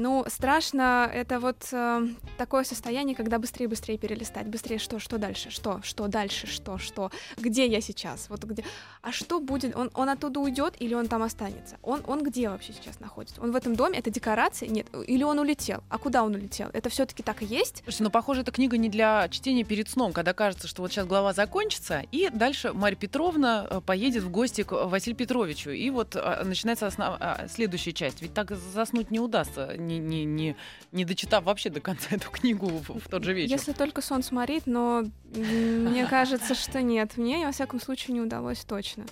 Ну, 0.00 0.24
страшно, 0.28 1.10
это 1.12 1.40
вот 1.40 1.56
э, 1.72 2.06
такое 2.36 2.62
состояние, 2.62 3.16
когда 3.16 3.40
быстрее-быстрее 3.40 3.98
перелистать, 3.98 4.46
быстрее 4.46 4.78
что, 4.78 5.00
что 5.00 5.18
дальше, 5.18 5.50
что, 5.50 5.80
что 5.82 6.06
дальше, 6.06 6.46
что, 6.46 6.78
что, 6.78 7.10
где 7.36 7.66
я 7.66 7.80
сейчас, 7.80 8.30
вот 8.30 8.44
где, 8.44 8.62
а 9.02 9.10
что 9.10 9.40
будет, 9.40 9.74
он, 9.74 9.90
он 9.94 10.08
оттуда 10.08 10.38
уйдет 10.38 10.76
или 10.78 10.94
он 10.94 11.08
там 11.08 11.24
останется, 11.24 11.78
он, 11.82 12.02
он 12.06 12.22
где 12.22 12.48
вообще 12.48 12.74
сейчас 12.74 13.00
находится, 13.00 13.42
он 13.42 13.50
в 13.50 13.56
этом 13.56 13.74
доме, 13.74 13.98
это 13.98 14.08
декорация, 14.08 14.68
нет, 14.68 14.86
или 15.08 15.24
он 15.24 15.40
улетел, 15.40 15.82
а 15.88 15.98
куда 15.98 16.22
он 16.22 16.36
улетел, 16.36 16.70
это 16.74 16.90
все-таки 16.90 17.24
так 17.24 17.42
и 17.42 17.46
есть? 17.46 17.78
Слушайте, 17.82 18.04
ну, 18.04 18.10
похоже, 18.10 18.42
эта 18.42 18.52
книга 18.52 18.78
не 18.78 18.88
для 18.88 19.28
чтения 19.30 19.64
перед 19.64 19.88
сном, 19.88 20.12
когда 20.12 20.32
кажется, 20.32 20.68
что 20.68 20.82
вот 20.82 20.92
сейчас 20.92 21.08
глава 21.08 21.32
закончится, 21.32 22.04
и 22.12 22.30
дальше 22.32 22.72
Марья 22.72 22.96
Петровна 22.96 23.66
э, 23.68 23.80
поедет 23.84 24.22
в 24.22 24.30
гости 24.30 24.62
к 24.62 24.70
Василию 24.70 25.16
Петровичу, 25.16 25.70
и 25.70 25.90
вот 25.90 26.14
а, 26.14 26.44
начинается 26.44 26.86
основ... 26.86 27.16
а, 27.18 27.48
следующая 27.52 27.92
часть, 27.92 28.22
ведь 28.22 28.32
так 28.32 28.52
заснуть 28.56 29.10
не 29.10 29.18
удастся, 29.18 29.74
не, 29.88 29.98
не, 29.98 30.24
не, 30.24 30.56
не 30.92 31.04
дочитав 31.04 31.44
вообще 31.44 31.70
до 31.70 31.80
конца 31.80 32.08
эту 32.10 32.30
книгу 32.30 32.68
в, 32.68 33.00
в 33.00 33.08
тот 33.08 33.24
же 33.24 33.32
вечер. 33.32 33.52
Если 33.52 33.72
только 33.72 34.02
сон 34.02 34.22
сморит, 34.22 34.66
но 34.66 35.04
мне 35.34 36.06
кажется, 36.06 36.54
что 36.54 36.82
нет. 36.82 37.16
Мне, 37.16 37.46
во 37.46 37.52
всяком 37.52 37.80
случае, 37.80 38.14
не 38.14 38.20
удалось 38.20 38.64
точно. 38.64 39.04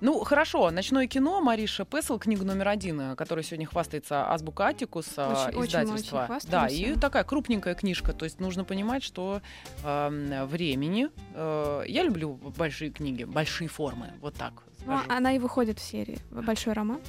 Ну, 0.00 0.24
хорошо, 0.24 0.70
ночное 0.70 1.06
кино, 1.06 1.40
Мариша 1.40 1.84
Песл, 1.84 2.18
книга 2.18 2.44
номер 2.44 2.68
один, 2.68 3.14
которая 3.16 3.42
сегодня 3.42 3.66
хвастается 3.66 4.30
Азбука 4.30 4.68
Атикус, 4.68 5.06
очень, 5.18 5.66
издательства. 5.66 6.24
Очень, 6.24 6.34
очень 6.34 6.50
да, 6.50 6.66
и 6.66 6.94
такая 6.94 7.24
крупненькая 7.24 7.74
книжка. 7.74 8.12
То 8.12 8.24
есть 8.24 8.40
нужно 8.40 8.64
понимать, 8.64 9.02
что 9.02 9.42
э, 9.84 10.44
времени. 10.46 11.08
Э, 11.34 11.82
я 11.86 12.02
люблю 12.02 12.34
большие 12.56 12.90
книги, 12.90 13.24
большие 13.24 13.68
формы. 13.68 14.12
Вот 14.20 14.34
так. 14.34 14.62
Ну, 14.86 14.98
она 15.08 15.32
и 15.32 15.38
выходит 15.38 15.78
в 15.78 15.82
серии. 15.82 16.18
Большой 16.30 16.72
роман. 16.72 17.00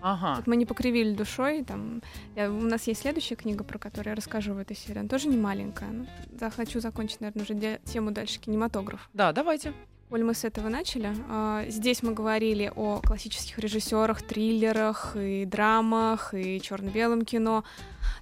Ага. 0.00 0.36
Вот 0.36 0.46
мы 0.46 0.56
не 0.56 0.66
покривили 0.66 1.14
душой. 1.14 1.64
Там, 1.64 2.02
я, 2.34 2.50
у 2.50 2.60
нас 2.60 2.86
есть 2.86 3.00
следующая 3.02 3.36
книга, 3.36 3.64
про 3.64 3.78
которую 3.78 4.12
я 4.12 4.16
расскажу 4.16 4.54
в 4.54 4.58
этой 4.58 4.76
серии. 4.76 4.98
Она 5.00 5.08
тоже 5.08 5.28
не 5.28 5.36
маленькая. 5.36 5.90
Ну, 5.90 6.06
да, 6.30 6.50
хочу 6.50 6.80
закончить, 6.80 7.20
наверное, 7.20 7.42
уже 7.42 7.54
де- 7.54 7.80
тему 7.84 8.10
дальше 8.10 8.38
кинематограф. 8.38 9.08
Да, 9.14 9.32
давайте. 9.32 9.72
Коль 10.08 10.22
мы 10.22 10.34
с 10.34 10.44
этого 10.44 10.68
начали, 10.68 11.12
э, 11.28 11.64
здесь 11.68 12.00
мы 12.04 12.12
говорили 12.12 12.70
о 12.76 13.00
классических 13.00 13.58
режиссерах, 13.58 14.22
триллерах 14.22 15.16
и 15.16 15.44
драмах, 15.44 16.32
и 16.32 16.60
черно-белом 16.60 17.24
кино, 17.24 17.64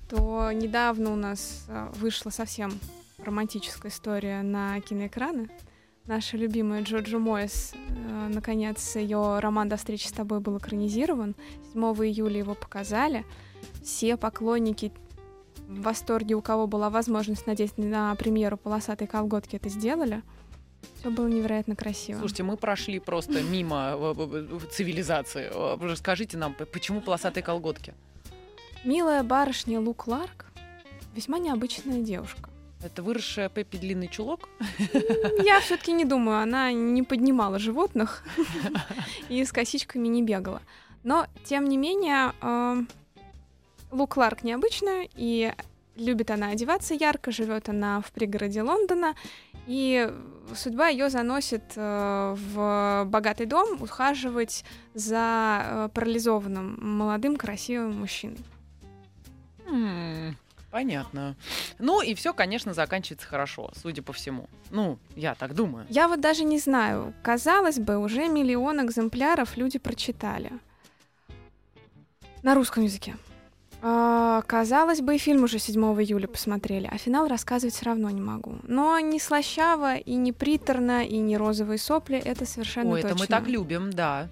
то 0.09 0.51
недавно 0.53 1.13
у 1.13 1.17
нас 1.17 1.67
э, 1.69 1.89
вышла 1.97 2.31
совсем 2.31 2.73
романтическая 3.23 3.91
история 3.91 4.41
на 4.41 4.81
киноэкраны 4.81 5.51
наша 6.07 6.37
любимая 6.37 6.83
Джоджо 6.83 7.19
Мойс. 7.19 7.73
Э, 7.75 8.29
наконец, 8.33 8.97
ее 8.97 9.39
роман 9.39 9.69
«До 9.69 9.77
встречи 9.77 10.07
с 10.07 10.13
тобой» 10.13 10.41
был 10.41 10.59
экранизирован. 10.59 11.35
7 11.73 11.83
июля 11.83 12.39
его 12.39 12.55
показали. 12.55 13.25
Все 13.83 14.17
поклонники 14.17 14.93
в 15.69 15.83
восторге, 15.83 16.35
у 16.35 16.43
кого 16.43 16.67
была 16.67 16.91
возможность 16.91 17.47
надеть 17.47 17.79
на 17.79 18.15
премьеру 18.17 18.57
полосатой 18.57 19.07
колготки, 19.07 19.57
это 19.57 19.69
сделали. 19.69 20.23
Все 21.01 21.11
было 21.11 21.27
невероятно 21.27 21.75
красиво. 21.75 22.19
Слушайте, 22.19 22.43
мы 22.43 22.57
прошли 22.57 22.99
просто 22.99 23.43
мимо 23.51 23.95
э, 23.97 24.59
цивилизации. 24.71 25.51
Расскажите 25.83 26.37
нам, 26.37 26.55
почему 26.55 27.01
полосатые 27.01 27.43
колготки? 27.43 27.95
Милая 28.85 29.23
барышня 29.23 29.81
Лу 29.81 29.95
Кларк 29.95 30.47
весьма 31.15 31.39
необычная 31.39 32.01
девушка. 32.03 32.51
Это 32.85 33.03
выросшая 33.03 33.49
Пеппи 33.49 33.79
длинный 33.79 34.09
чулок? 34.09 34.49
Я 35.43 35.61
все-таки 35.61 35.93
не 35.93 36.05
думаю, 36.05 36.41
она 36.41 36.71
не 36.71 37.03
поднимала 37.03 37.59
животных 37.59 38.23
и 39.31 39.43
с 39.43 39.53
косичками 39.53 40.07
не 40.07 40.23
бегала. 40.23 40.61
Но, 41.03 41.27
тем 41.45 41.65
не 41.65 41.79
менее, 41.79 42.33
э, 42.43 42.83
Лу 43.91 44.07
Кларк 44.07 44.43
необычная, 44.43 45.09
и 45.15 45.55
любит 45.97 46.31
она 46.31 46.49
одеваться 46.49 46.95
ярко, 46.95 47.31
живет 47.31 47.69
она 47.69 48.01
в 48.01 48.13
пригороде 48.13 48.63
Лондона, 48.63 49.15
и 49.67 50.13
судьба 50.55 50.89
ее 50.89 51.09
заносит 51.09 51.63
э, 51.77 52.37
в 52.37 53.05
богатый 53.07 53.47
дом 53.47 53.81
ухаживать 53.81 54.65
за 54.93 55.63
э, 55.65 55.89
парализованным 55.95 56.79
молодым 56.81 57.37
красивым 57.37 58.01
мужчиной. 58.01 58.45
Понятно. 60.75 61.37
Ну 61.79 62.03
и 62.03 62.17
все, 62.17 62.35
конечно, 62.35 62.75
заканчивается 62.75 63.29
хорошо, 63.29 63.71
судя 63.81 64.03
по 64.03 64.13
всему. 64.13 64.49
Ну, 64.73 64.99
я 65.15 65.37
так 65.37 65.55
думаю. 65.55 65.87
Я 65.89 66.09
вот 66.09 66.21
даже 66.21 66.43
не 66.43 66.59
знаю. 66.59 67.15
Казалось 67.23 67.79
бы, 67.79 67.97
уже 67.97 68.27
миллион 68.27 68.85
экземпляров 68.85 69.57
люди 69.57 69.79
прочитали. 69.79 70.51
На 72.43 72.57
русском 72.57 72.83
языке. 72.83 73.15
А, 73.83 74.43
казалось 74.49 75.01
бы, 75.01 75.15
и 75.15 75.19
фильм 75.19 75.45
уже 75.45 75.61
7 75.61 75.81
июля 76.03 76.27
посмотрели, 76.27 76.89
а 76.91 76.99
финал 76.99 77.29
рассказывать 77.29 77.77
все 77.77 77.85
равно 77.85 78.11
не 78.11 78.21
могу. 78.21 78.57
Но 78.65 78.99
не 78.99 79.21
слащаво, 79.21 79.95
и 79.95 80.17
не 80.17 80.33
приторно, 80.33 81.05
и 81.05 81.19
не 81.19 81.37
розовые 81.37 81.79
сопли, 81.79 82.19
это 82.19 82.47
совершенно 82.47 82.91
Ой, 82.91 83.03
точно. 83.03 83.15
это 83.15 83.23
мы 83.23 83.27
так 83.29 83.47
любим, 83.47 83.93
да. 83.93 84.29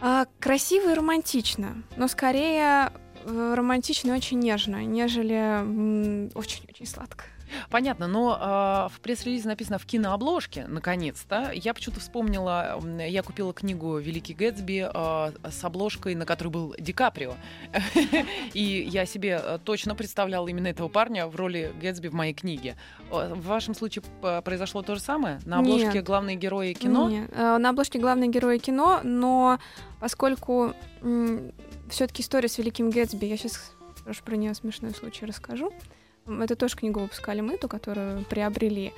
А, 0.00 0.24
красиво 0.40 0.92
и 0.92 0.94
романтично, 0.94 1.82
но 1.96 2.08
скорее 2.08 2.92
романтично 3.28 4.12
и 4.12 4.16
очень 4.16 4.38
нежно, 4.38 4.84
нежели 4.84 6.30
очень-очень 6.34 6.86
сладко. 6.86 7.24
Понятно, 7.70 8.06
но 8.06 8.88
э, 8.90 8.94
в 8.94 9.00
пресс-релизе 9.00 9.48
написано 9.48 9.78
в 9.78 9.86
кинообложке, 9.86 10.66
наконец-то. 10.66 11.50
Я 11.54 11.74
почему-то 11.74 12.00
вспомнила, 12.00 12.80
я 12.98 13.22
купила 13.22 13.52
книгу 13.52 13.98
«Великий 13.98 14.34
Гэтсби» 14.34 14.88
э, 14.92 15.50
с 15.50 15.64
обложкой, 15.64 16.14
на 16.14 16.26
которой 16.26 16.48
был 16.48 16.74
Ди 16.78 16.92
Каприо. 16.92 17.34
И 18.54 18.88
я 18.90 19.06
себе 19.06 19.40
э, 19.42 19.58
точно 19.64 19.94
представляла 19.94 20.48
именно 20.48 20.68
этого 20.68 20.88
парня 20.88 21.26
в 21.26 21.36
роли 21.36 21.72
Гэтсби 21.80 22.08
в 22.08 22.14
моей 22.14 22.34
книге. 22.34 22.76
В 23.10 23.46
вашем 23.46 23.74
случае 23.74 24.02
произошло 24.44 24.82
то 24.82 24.94
же 24.94 25.00
самое? 25.00 25.40
На 25.44 25.60
обложке 25.60 25.92
Нет. 25.94 26.04
главные 26.04 26.36
герои 26.36 26.72
кино? 26.72 27.08
Нет. 27.08 27.30
Э, 27.32 27.58
на 27.58 27.70
обложке 27.70 27.98
главные 27.98 28.30
герои 28.30 28.58
кино, 28.58 29.00
но 29.02 29.58
поскольку 30.00 30.74
все-таки 31.90 32.22
история 32.22 32.48
с 32.48 32.58
Великим 32.58 32.90
Гэтсби. 32.90 33.26
Я 33.26 33.36
сейчас 33.36 33.72
про 34.24 34.36
нее 34.36 34.54
смешной 34.54 34.92
случай 34.92 35.26
расскажу. 35.26 35.72
Это 36.26 36.56
тоже 36.56 36.76
книгу 36.76 37.00
выпускали 37.00 37.40
мы, 37.40 37.56
ту, 37.56 37.68
которую 37.68 38.24
приобрели. 38.24 38.92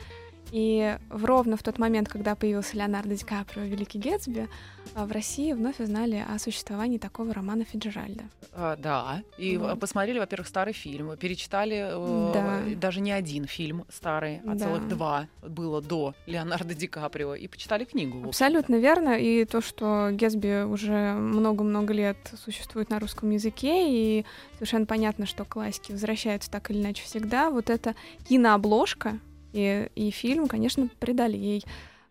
И 0.52 0.98
ровно 1.10 1.56
в 1.56 1.62
тот 1.62 1.78
момент, 1.78 2.08
когда 2.08 2.34
появился 2.34 2.76
Леонардо 2.76 3.14
Ди 3.14 3.24
Каприо 3.24 3.64
«Великий 3.64 3.98
Гетсби», 3.98 4.48
а, 4.94 5.06
в 5.06 5.12
России 5.12 5.52
вновь 5.52 5.78
узнали 5.78 6.24
о 6.28 6.38
существовании 6.38 6.98
такого 6.98 7.32
романа 7.32 7.64
Фиджеральда. 7.64 8.24
А, 8.52 8.76
да, 8.76 9.22
и 9.38 9.56
вот. 9.56 9.78
посмотрели, 9.78 10.18
во-первых, 10.18 10.48
старый 10.48 10.72
фильм, 10.72 11.16
перечитали 11.16 11.86
э, 11.90 12.32
да. 12.34 12.62
даже 12.76 13.00
не 13.00 13.12
один 13.12 13.46
фильм 13.46 13.84
старый, 13.88 14.40
а 14.44 14.54
да. 14.54 14.66
целых 14.66 14.88
два 14.88 15.28
было 15.42 15.80
до 15.80 16.14
Леонардо 16.26 16.74
Ди 16.74 16.88
Каприо, 16.88 17.34
и 17.34 17.46
почитали 17.46 17.84
книгу. 17.84 18.28
Абсолютно 18.28 18.76
верно, 18.76 19.10
и 19.18 19.44
то, 19.44 19.60
что 19.60 20.10
Гетсби 20.10 20.64
уже 20.64 21.12
много-много 21.12 21.92
лет 21.92 22.16
существует 22.44 22.90
на 22.90 22.98
русском 22.98 23.30
языке, 23.30 23.86
и 23.88 24.26
совершенно 24.54 24.86
понятно, 24.86 25.26
что 25.26 25.44
классики 25.44 25.92
возвращаются 25.92 26.50
так 26.50 26.70
или 26.70 26.80
иначе 26.80 27.04
всегда, 27.04 27.50
вот 27.50 27.70
эта 27.70 27.94
кинообложка, 28.28 29.20
и, 29.52 29.88
и 29.94 30.10
фильм, 30.10 30.48
конечно, 30.48 30.88
придали 30.98 31.36
ей 31.36 31.64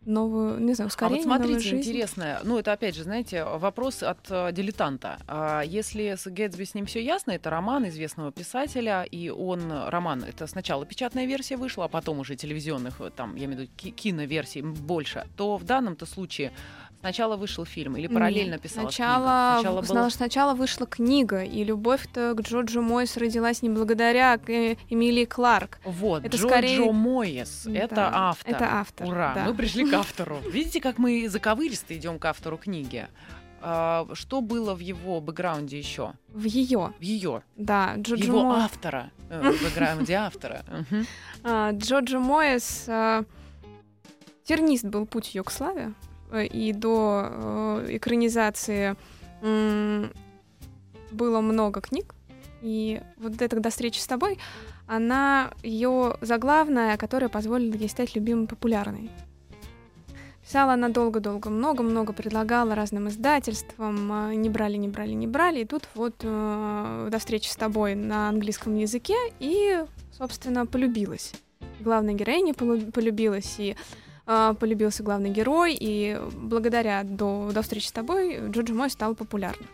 новую, 0.05 0.59
не 0.61 0.73
знаю, 0.73 0.87
ускорение, 0.87 1.23
А 1.25 1.27
вот 1.27 1.35
смотрите, 1.37 1.59
жизнь. 1.69 1.77
интересно, 1.89 2.39
ну 2.43 2.57
это 2.57 2.71
опять 2.71 2.95
же, 2.95 3.03
знаете, 3.03 3.43
вопрос 3.43 4.01
от 4.01 4.19
э, 4.29 4.51
дилетанта. 4.53 5.19
А 5.27 5.61
если 5.61 6.15
с 6.17 6.25
Гэтсби 6.29 6.63
с 6.63 6.73
ним 6.73 6.85
все 6.85 7.03
ясно, 7.03 7.31
это 7.31 7.49
роман 7.49 7.87
известного 7.89 8.31
писателя, 8.31 9.03
и 9.03 9.29
он, 9.29 9.71
роман, 9.71 10.23
это 10.23 10.47
сначала 10.47 10.85
печатная 10.85 11.25
версия 11.25 11.57
вышла, 11.57 11.85
а 11.85 11.87
потом 11.89 12.19
уже 12.19 12.35
телевизионных, 12.37 13.01
э, 13.01 13.11
там, 13.15 13.35
я 13.35 13.45
имею 13.45 13.59
в 13.59 13.61
виду, 13.63 13.71
ки- 13.75 13.89
киноверсий 13.91 14.61
больше, 14.61 15.25
то 15.35 15.57
в 15.57 15.63
данном-то 15.65 16.05
случае 16.05 16.53
Сначала 17.01 17.37
вышел 17.37 17.63
фильм 17.65 17.95
или 17.95 18.07
параллельно 18.07 18.53
Нет, 18.53 18.61
писалась 18.61 18.93
сначала, 18.95 19.21
книга? 19.21 19.59
Сначала 19.61 19.81
сначала, 19.81 20.01
было... 20.03 20.09
сначала 20.09 20.53
вышла 20.53 20.85
книга, 20.85 21.43
и 21.43 21.63
любовь-то 21.63 22.33
к 22.35 22.41
Джорджу 22.41 22.81
Мойс 22.81 23.15
родилась 23.15 23.61
не 23.61 23.69
благодаря 23.69 24.37
э, 24.47 24.75
Эмилии 24.89 25.23
Кларк. 25.25 25.79
Вот, 25.85 26.25
это 26.25 26.35
Джорджо 26.35 26.49
скорее- 26.49 26.77
это 27.73 27.95
Да, 27.95 28.11
автор. 28.13 28.53
Это 28.53 28.65
автор. 28.73 29.07
Ура, 29.07 29.31
да. 29.33 29.45
мы 29.45 29.53
пришли 29.53 29.89
к 29.89 29.93
автору. 29.95 30.39
Видите, 30.51 30.81
как 30.81 30.97
мы 30.97 31.29
заковыристо 31.29 31.95
идем 31.95 32.19
к 32.19 32.25
автору 32.25 32.57
книги? 32.57 33.07
А, 33.61 34.05
что 34.13 34.41
было 34.41 34.73
в 34.75 34.79
его 34.79 35.21
бэкграунде 35.21 35.77
еще? 35.77 36.13
В 36.29 36.43
ее, 36.43 36.93
В 36.99 37.01
ее, 37.01 37.43
да, 37.55 37.95
Джорджо 37.97 38.25
его 38.25 38.43
Мо- 38.43 38.57
автора, 38.65 39.11
э, 39.29 39.51
в 39.51 39.63
бэкграунде 39.63 40.13
автора. 40.15 40.63
А, 41.43 41.71
Джорджо 41.71 42.19
Моэс 42.19 42.85
а, 42.89 43.23
тернист 44.43 44.85
был 44.85 45.05
путь 45.05 45.33
ее 45.35 45.43
к 45.43 45.51
славе, 45.51 45.91
э, 45.91 46.08
и 46.33 46.73
до 46.73 47.25
э, 47.25 47.85
экранизации 47.97 48.95
было 51.11 51.41
много 51.41 51.81
книг, 51.81 52.13
и 52.61 53.01
вот 53.17 53.41
эта 53.41 53.59
«До 53.59 53.69
встречи 53.69 53.99
с 53.99 54.07
тобой», 54.07 54.37
она 54.87 55.51
ее 55.63 56.17
заглавная, 56.21 56.97
которая 56.97 57.29
позволила 57.29 57.75
ей 57.75 57.89
стать 57.89 58.15
любимой 58.15 58.47
популярной. 58.47 59.09
Писала 60.41 60.73
она 60.73 60.89
долго-долго, 60.89 61.51
много-много 61.51 62.11
предлагала 62.11 62.73
разным 62.73 63.07
издательствам, 63.07 64.11
а, 64.11 64.33
не 64.33 64.49
брали, 64.49 64.77
не 64.77 64.87
брали, 64.87 65.11
не 65.11 65.27
брали, 65.27 65.59
и 65.59 65.65
тут 65.65 65.87
вот 65.93 66.15
э, 66.23 67.07
«До 67.11 67.19
встречи 67.19 67.49
с 67.49 67.55
тобой» 67.55 67.93
на 67.93 68.29
английском 68.29 68.75
языке, 68.75 69.15
и, 69.39 69.83
собственно, 70.11 70.65
полюбилась. 70.65 71.33
Главная 71.79 72.15
героиня 72.15 72.55
полюбилась, 72.55 73.55
и 73.59 73.75
а, 74.31 74.53
полюбился 74.53 75.01
главный 75.01 75.31
герой, 75.31 75.75
и 75.79 76.15
благодаря 76.33 77.01
до, 77.03 77.49
до 77.51 77.63
встречи 77.63 77.87
с 77.87 77.91
тобой 77.91 78.37
Джорджи 78.49 78.75
Мой 78.75 78.91
стал 78.91 79.15
популярным. 79.15 79.67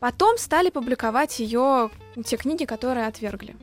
Потом 0.00 0.38
стали 0.38 0.70
публиковать 0.70 1.38
ее 1.38 1.88
те 2.24 2.36
книги, 2.36 2.64
которые 2.64 3.06
отвергли. 3.06 3.54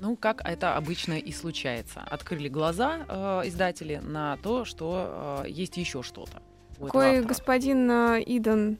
Ну, 0.00 0.16
как 0.16 0.42
это 0.44 0.76
обычно 0.76 1.12
и 1.12 1.30
случается. 1.30 2.00
Открыли 2.00 2.48
глаза 2.48 3.06
э, 3.08 3.42
издатели 3.44 4.00
на 4.02 4.36
то, 4.38 4.64
что 4.64 5.42
э, 5.44 5.48
есть 5.48 5.76
еще 5.76 6.02
что-то. 6.02 6.42
Такой 6.80 7.22
господин 7.22 7.88
э, 7.88 8.22
Иден 8.26 8.78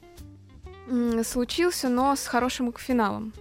случился, 1.23 1.87
но 1.87 2.13
с 2.17 2.27
хорошим 2.27 2.73
финалом. 2.73 3.31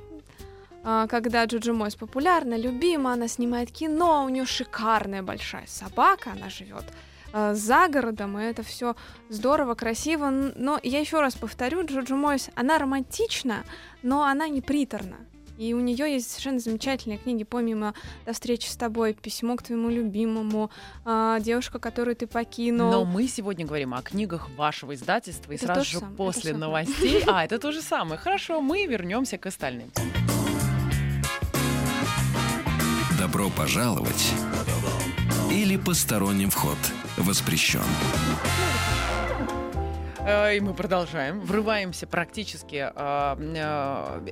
А, 0.83 1.07
Когда 1.07 1.45
Джорджи 1.45 1.73
Мойс 1.73 1.95
популярна, 1.95 2.57
любима, 2.57 3.13
она 3.13 3.29
снимает 3.29 3.71
кино, 3.71 4.25
у 4.25 4.29
нее 4.29 4.47
шикарная 4.47 5.23
большая 5.23 5.67
собака, 5.67 6.33
она 6.33 6.49
живет 6.49 6.85
э, 7.33 7.55
за 7.55 7.89
городом, 7.89 8.39
и 8.39 8.43
это 8.43 8.63
все 8.63 8.97
здорово, 9.29 9.75
красиво. 9.75 10.31
Но 10.31 10.81
я 10.83 11.01
еще 11.01 11.21
раз 11.21 11.35
повторю, 11.35 11.85
Джорджи 11.85 12.15
Мойс, 12.15 12.51
она 12.55 12.79
романтична, 12.79 13.65
но 14.03 14.25
она 14.25 14.49
не 14.49 14.63
приторна. 14.63 15.17
И 15.59 15.75
у 15.75 15.81
нее 15.81 16.11
есть 16.11 16.31
совершенно 16.31 16.59
замечательные 16.59 17.19
книги, 17.19 17.45
помимо 17.45 17.93
«До 18.25 18.33
встречи 18.33 18.67
с 18.67 18.77
тобой», 18.77 19.13
«Письмо 19.13 19.57
к 19.57 19.63
твоему 19.63 19.91
любимому», 19.91 20.71
а, 21.05 21.39
«Девушка, 21.39 21.79
которую 21.79 22.17
ты 22.17 22.27
покинул». 22.27 22.91
Но 22.91 23.05
мы 23.05 23.29
сегодня 23.29 23.67
говорим 23.67 23.93
о 23.93 24.01
книгах 24.01 24.49
вашего 24.57 24.95
издательства, 24.95 25.53
и 25.53 25.57
Это 25.57 25.67
сразу 25.67 25.85
же 25.85 25.99
самое, 25.99 26.17
после 26.17 26.55
новостей. 26.55 27.25
А, 27.27 27.45
это 27.45 27.59
то 27.59 27.73
же 27.73 27.83
самое. 27.83 28.19
Хорошо, 28.19 28.63
мы 28.63 28.87
вернемся 28.87 29.37
к 29.37 29.45
остальным. 29.45 29.91
Добро 33.21 33.51
пожаловать 33.51 34.33
или 35.51 35.77
посторонним 35.77 36.49
вход 36.49 36.79
воспрещен. 37.19 37.83
Э, 40.27 40.55
И 40.57 40.61
мы 40.61 40.75
продолжаем. 40.75 41.41
Врываемся 41.41 42.07
практически 42.07 42.91
э, 42.95 43.37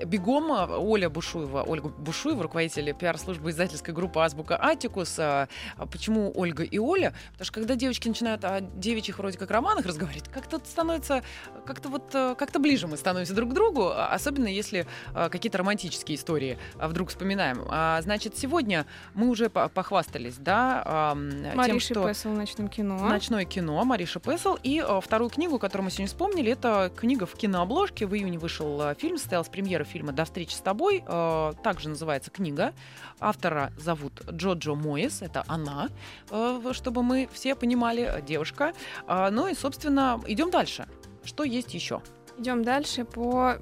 э, 0.03 0.05
бегом. 0.05 0.51
Оля 0.51 1.09
Бушуева, 1.09 1.63
Ольга 1.63 1.89
Бушуева, 1.89 2.43
руководитель 2.43 2.93
пиар-службы 2.95 3.51
издательской 3.51 3.95
группы 3.95 4.21
«Азбука 4.21 4.63
Атикус». 4.63 5.19
А 5.19 5.49
Почему 5.91 6.31
Ольга 6.35 6.63
и 6.63 6.79
Оля? 6.79 7.15
Потому 7.33 7.45
что 7.47 7.53
когда 7.55 7.75
девочки 7.75 8.09
начинают 8.09 8.45
о 8.45 8.61
девичьих 8.61 9.19
вроде 9.19 9.39
как 9.39 9.51
романах 9.51 9.87
разговаривать, 9.87 10.29
как-то 10.29 10.59
становится, 10.65 11.23
как-то 11.65 11.89
вот, 11.89 12.11
как-то 12.13 12.59
ближе 12.59 12.87
мы 12.87 12.97
становимся 12.97 13.35
друг 13.35 13.51
к 13.51 13.55
другу, 13.55 13.89
а- 13.89 14.09
особенно 14.13 14.49
если 14.49 14.87
какие-то 15.15 15.59
романтические 15.59 16.17
истории 16.17 16.59
вдруг 16.75 17.09
вспоминаем. 17.09 17.65
А, 17.71 18.01
Значит, 18.03 18.37
сегодня 18.37 18.87
мы 19.15 19.29
уже 19.29 19.49
по- 19.51 19.69
похвастались, 19.69 20.37
да, 20.37 20.83
ам, 20.85 21.31
тем, 21.65 21.81
что... 21.81 22.07
Песл 22.07 22.29
в 22.31 22.35
«Ночном 22.37 22.69
кино». 22.69 22.99
Ночное 22.99 23.45
кино 23.45 23.83
Мариша 23.85 24.21
Песл. 24.21 24.57
И 24.63 24.85
вторую 25.03 25.31
книгу, 25.31 25.59
которую 25.59 25.78
мы 25.83 25.91
сегодня 25.91 26.07
вспомнили, 26.07 26.53
это 26.53 26.93
книга 26.95 27.27
в 27.27 27.35
кинообложке. 27.35 28.07
В 28.07 28.15
июне 28.15 28.39
вышел 28.39 28.81
э, 28.83 28.95
фильм, 28.95 29.19
состоялась 29.19 29.49
премьера 29.49 29.85
фильма 29.85 30.13
«До 30.13 30.25
встречи 30.25 30.55
с 30.55 30.61
тобой». 30.61 31.05
Э, 31.07 31.53
также 31.63 31.89
называется 31.89 32.31
книга. 32.31 32.73
Автора 33.21 33.73
зовут 33.79 34.23
Джоджо 34.31 34.75
Моэс, 34.75 35.23
это 35.23 35.45
она, 35.47 35.89
э, 36.31 36.61
чтобы 36.73 37.03
мы 37.03 37.29
все 37.33 37.55
понимали, 37.55 38.23
девушка. 38.27 38.73
Ну 39.09 39.49
и, 39.49 39.55
собственно, 39.55 40.21
идем 40.27 40.51
дальше. 40.51 40.87
Что 41.25 41.45
есть 41.45 41.75
еще? 41.75 42.03
Идем 42.39 42.63
дальше 42.63 43.05
по... 43.05 43.59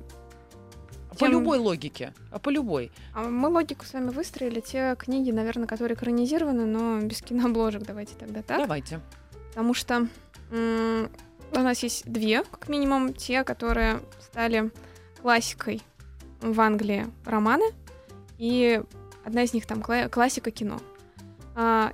По 1.19 1.25
любой 1.25 1.59
логике. 1.59 2.13
а 2.31 2.39
По 2.39 2.51
любой. 2.51 2.93
А 3.15 3.23
Мы 3.23 3.49
логику 3.49 3.85
с 3.87 3.95
вами 3.95 4.11
выстроили. 4.11 4.61
Те 4.61 4.97
книги, 4.99 5.31
наверное, 5.31 5.67
которые 5.67 5.97
экранизированы, 5.97 6.67
но 6.67 7.01
без 7.01 7.23
кинообложек. 7.23 7.83
Давайте 7.85 8.15
тогда 8.17 8.43
так. 8.43 8.59
Давайте. 8.59 9.01
Потому 9.49 9.73
что 9.73 10.09
м, 10.51 11.11
у 11.53 11.61
нас 11.61 11.83
есть 11.83 12.11
две, 12.11 12.43
как 12.43 12.69
минимум, 12.69 13.15
те, 13.15 13.45
которые 13.45 14.01
стали 14.21 14.71
классикой 15.23 15.83
в 16.41 16.61
Англии 16.61 17.07
романы. 17.25 17.65
И 18.39 18.83
одна 19.25 19.43
из 19.43 19.55
них 19.55 19.67
там 19.67 19.81
кла- 19.81 20.09
классика 20.09 20.51
кино. 20.51 20.81
А, 21.55 21.93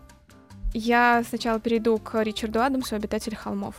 я 0.75 1.23
сначала 1.29 1.61
перейду 1.61 1.99
к 1.99 2.21
Ричарду 2.23 2.63
Адамсу, 2.63 2.97
обитатель 2.97 3.37
холмов. 3.37 3.77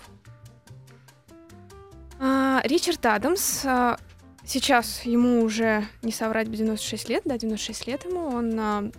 А, 2.19 2.61
Ричард 2.63 3.05
Адамс, 3.05 3.65
а, 3.65 3.97
сейчас 4.45 5.03
ему 5.03 5.43
уже, 5.43 5.85
не 6.01 6.11
соврать, 6.11 6.49
96 6.49 7.09
лет, 7.09 7.23
да, 7.25 7.37
96 7.37 7.87
лет 7.87 8.05
ему, 8.05 8.27
он 8.27 8.91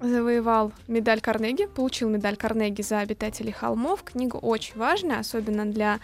завоевал 0.00 0.72
медаль 0.88 1.20
Карнеги, 1.20 1.66
получил 1.66 2.08
медаль 2.08 2.36
Карнеги 2.36 2.82
за 2.82 3.00
обитателей 3.00 3.52
холмов. 3.52 4.02
Книга 4.02 4.36
очень 4.36 4.76
важная, 4.76 5.20
особенно 5.20 5.66
для 5.66 6.00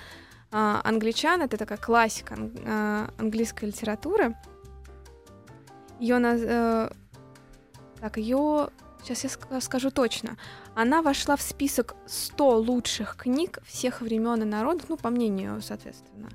а, 0.53 0.81
англичан. 0.85 1.43
Это 1.43 1.57
такая 1.57 1.79
классика 1.79 2.37
а, 2.67 3.11
английской 3.19 3.67
литературы. 3.67 4.37
Ее 5.99 6.17
наз- 6.17 6.45
э, 6.47 6.91
так, 8.01 8.19
ее 8.19 8.69
сейчас 9.03 9.25
я 9.25 9.31
ска- 9.31 9.61
скажу 9.63 9.91
точно. 9.91 10.37
Она 10.75 11.01
вошла 11.01 11.37
в 11.37 11.43
список 11.43 11.95
100 12.07 12.59
лучших 12.59 13.17
книг 13.17 13.61
всех 13.65 14.03
времен 14.03 14.43
и 14.43 14.45
народов, 14.45 14.91
ну, 14.91 14.99
по 14.99 15.09
мнению, 15.09 15.63
соответственно. 15.63 16.29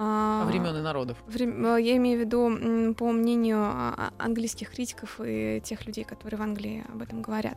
А, 0.00 0.44
Времен 0.46 0.76
и 0.76 0.80
народов. 0.80 1.18
Э, 1.28 1.76
Я 1.80 1.96
имею 1.96 2.18
в 2.18 2.20
виду, 2.20 2.94
по 2.94 3.10
мнению 3.10 3.58
а, 3.60 3.94
а, 3.96 4.24
английских 4.24 4.70
критиков 4.70 5.20
и 5.22 5.60
тех 5.64 5.84
людей, 5.86 6.04
которые 6.04 6.38
в 6.38 6.42
Англии 6.42 6.84
об 6.92 7.02
этом 7.02 7.20
говорят. 7.20 7.56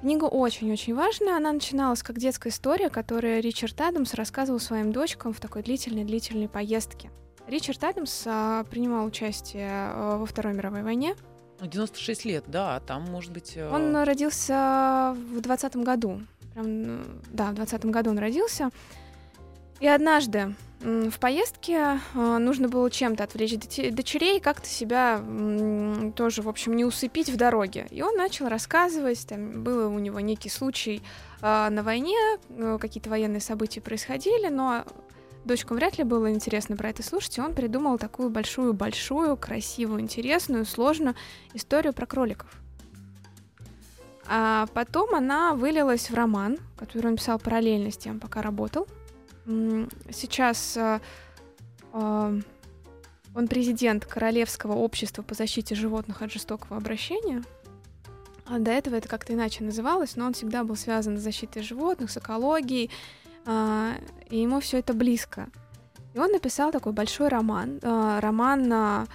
Книга 0.00 0.24
очень-очень 0.26 0.94
важная. 0.94 1.36
Она 1.38 1.52
начиналась 1.52 2.02
как 2.02 2.18
детская 2.18 2.50
история, 2.50 2.90
которую 2.90 3.40
Ричард 3.42 3.80
Адамс 3.80 4.12
рассказывал 4.12 4.60
своим 4.60 4.92
дочкам 4.92 5.32
в 5.32 5.40
такой 5.40 5.62
длительной-длительной 5.62 6.48
поездке. 6.48 7.10
Ричард 7.46 7.82
Адамс 7.82 8.24
а, 8.26 8.64
принимал 8.64 9.06
участие 9.06 9.70
а, 9.70 10.18
во 10.18 10.26
Второй 10.26 10.52
мировой 10.52 10.82
войне. 10.82 11.14
Ну, 11.60 11.66
96 11.66 12.24
лет, 12.26 12.44
да, 12.48 12.80
там, 12.80 13.04
может 13.04 13.32
быть... 13.32 13.56
э, 13.56 13.66
Он 13.72 13.96
родился 14.04 15.16
в 15.32 15.40
двадцатом 15.40 15.82
году. 15.84 16.20
Прям, 16.52 16.66
э, 16.66 16.98
да, 17.32 17.46
в 17.52 17.54
двадцатом 17.54 17.90
году 17.90 18.10
он 18.10 18.18
родился. 18.18 18.68
И 19.80 19.86
однажды 19.86 20.54
в 20.80 21.18
поездке 21.18 22.00
э, 22.14 22.38
нужно 22.38 22.68
было 22.68 22.90
чем-то 22.90 23.24
отвлечь 23.24 23.56
дочерей, 23.92 24.40
как-то 24.40 24.68
себя 24.68 25.22
тоже, 26.14 26.42
в 26.42 26.48
общем, 26.48 26.76
не 26.76 26.84
усыпить 26.84 27.30
в 27.30 27.36
дороге. 27.36 27.86
И 27.90 28.02
он 28.02 28.16
начал 28.16 28.48
рассказывать, 28.48 29.26
там 29.26 29.62
был 29.62 29.92
у 29.92 29.98
него 29.98 30.20
некий 30.20 30.48
случай 30.48 31.02
э, 31.40 31.68
на 31.70 31.82
войне, 31.82 32.16
э, 32.50 32.78
какие-то 32.80 33.10
военные 33.10 33.40
события 33.40 33.80
происходили, 33.80 34.48
но 34.48 34.84
дочкам 35.44 35.78
вряд 35.78 35.98
ли 35.98 36.04
было 36.04 36.30
интересно 36.30 36.76
про 36.76 36.90
это 36.90 37.02
слушать, 37.02 37.38
и 37.38 37.40
он 37.40 37.54
придумал 37.54 37.98
такую 37.98 38.30
большую-большую, 38.30 39.36
красивую, 39.36 40.00
интересную, 40.00 40.66
сложную 40.66 41.16
историю 41.54 41.94
про 41.94 42.06
кроликов. 42.06 42.50
А 44.28 44.66
потом 44.74 45.14
она 45.14 45.54
вылилась 45.54 46.10
в 46.10 46.14
роман, 46.14 46.58
который 46.76 47.06
он 47.08 47.16
писал 47.16 47.38
параллельно 47.38 47.90
с 47.90 47.96
тем, 47.96 48.20
пока 48.20 48.42
работал. 48.42 48.86
Сейчас 49.46 50.76
а, 50.76 51.00
а, 51.92 52.34
он 53.34 53.48
президент 53.48 54.04
Королевского 54.04 54.72
общества 54.72 55.22
по 55.22 55.34
защите 55.34 55.74
животных 55.74 56.22
от 56.22 56.32
жестокого 56.32 56.76
обращения. 56.76 57.42
А 58.44 58.58
до 58.58 58.70
этого 58.70 58.96
это 58.96 59.08
как-то 59.08 59.34
иначе 59.34 59.62
называлось, 59.62 60.16
но 60.16 60.26
он 60.26 60.32
всегда 60.32 60.64
был 60.64 60.76
связан 60.76 61.18
с 61.18 61.22
защитой 61.22 61.62
животных, 61.62 62.10
с 62.10 62.16
экологией, 62.16 62.90
а, 63.44 63.94
и 64.30 64.40
ему 64.40 64.60
все 64.60 64.78
это 64.78 64.94
близко. 64.94 65.48
И 66.14 66.18
он 66.18 66.32
написал 66.32 66.72
такой 66.72 66.92
большой 66.92 67.28
роман. 67.28 67.78
А, 67.82 68.20
роман 68.20 69.06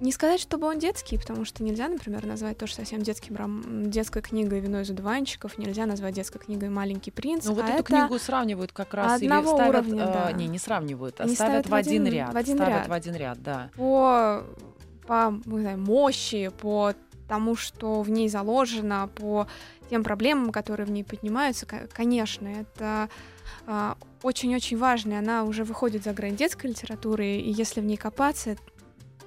не 0.00 0.12
сказать, 0.12 0.40
чтобы 0.40 0.66
он 0.66 0.78
детский, 0.78 1.18
потому 1.18 1.44
что 1.44 1.62
нельзя, 1.62 1.88
например, 1.88 2.26
назвать 2.26 2.58
тоже 2.58 2.74
совсем 2.74 3.02
детским 3.02 3.36
ром... 3.36 3.90
детской 3.90 4.22
книгой 4.22 4.60
«Вино 4.60 4.80
из 4.80 4.90
одуванчиков», 4.90 5.58
нельзя 5.58 5.86
назвать 5.86 6.14
детской 6.14 6.38
книгой 6.38 6.68
«Маленький 6.68 7.10
принц». 7.10 7.46
Ну 7.46 7.54
вот 7.54 7.64
а 7.64 7.68
эту 7.68 7.84
книгу 7.84 8.18
сравнивают 8.18 8.72
как 8.72 8.92
раз 8.94 9.22
одного 9.22 9.50
или 9.50 9.56
ставят, 9.56 9.86
уровня, 9.86 10.04
э, 10.04 10.12
да. 10.12 10.32
не, 10.32 10.48
не 10.48 10.58
сравнивают, 10.58 11.20
а 11.20 11.24
Они 11.24 11.34
ставят, 11.34 11.66
ставят 11.66 11.68
в 11.68 11.74
один, 11.74 12.06
ряд, 12.06 12.34
в 12.34 12.36
один 12.36 12.56
ставят 12.56 12.78
ряд. 12.80 12.88
в 12.88 12.92
один 12.92 13.14
ряд, 13.14 13.42
да. 13.42 13.70
по, 13.76 14.44
по 15.06 15.40
не 15.46 15.60
знаю, 15.60 15.78
мощи, 15.78 16.50
по 16.60 16.92
тому, 17.28 17.56
что 17.56 18.02
в 18.02 18.10
ней 18.10 18.28
заложено, 18.28 19.08
по 19.14 19.46
тем 19.88 20.04
проблемам, 20.04 20.52
которые 20.52 20.86
в 20.86 20.90
ней 20.90 21.04
поднимаются, 21.04 21.66
ко- 21.66 21.88
конечно, 21.92 22.48
это 22.48 23.08
а, 23.66 23.96
очень-очень 24.22 24.76
важно, 24.76 25.18
она 25.18 25.44
уже 25.44 25.64
выходит 25.64 26.04
за 26.04 26.12
грань 26.12 26.36
детской 26.36 26.68
литературы, 26.68 27.26
и 27.26 27.50
если 27.50 27.80
в 27.80 27.84
ней 27.84 27.96
копаться, 27.96 28.56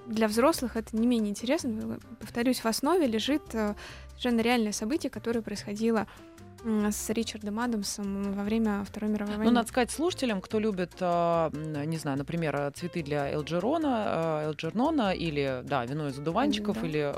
для 0.10 0.28
взрослых 0.28 0.76
это 0.76 0.96
не 0.98 1.08
менее 1.08 1.30
интересно. 1.32 2.00
Повторюсь, 2.20 2.60
в 2.60 2.66
основе 2.66 3.08
лежит 3.08 3.44
э, 3.54 3.76
совершенно 4.10 4.42
реальное 4.42 4.72
событие, 4.72 5.10
которое 5.10 5.42
происходило 5.42 6.08
с 6.66 7.10
Ричардом 7.10 7.58
Адамсом 7.62 8.34
во 8.34 8.44
время 8.44 8.84
Второй 8.84 9.10
мировой 9.10 9.38
войны. 9.38 9.50
Ну, 9.50 9.56
надо 9.56 9.70
сказать 9.70 9.92
слушателям, 9.92 10.42
кто 10.42 10.60
любит, 10.60 10.92
э, 11.00 11.50
не 11.86 11.96
знаю, 11.98 12.18
например, 12.18 12.54
э, 12.54 12.72
цветы 12.76 13.02
для 13.02 13.32
Элджерона, 13.32 14.42
э, 14.44 14.48
Элджернона 14.48 15.14
или, 15.14 15.62
да, 15.64 15.86
вино 15.86 16.10
из 16.10 16.20
одуванчиков, 16.20 16.82
Да. 16.82 16.86
или 16.86 17.14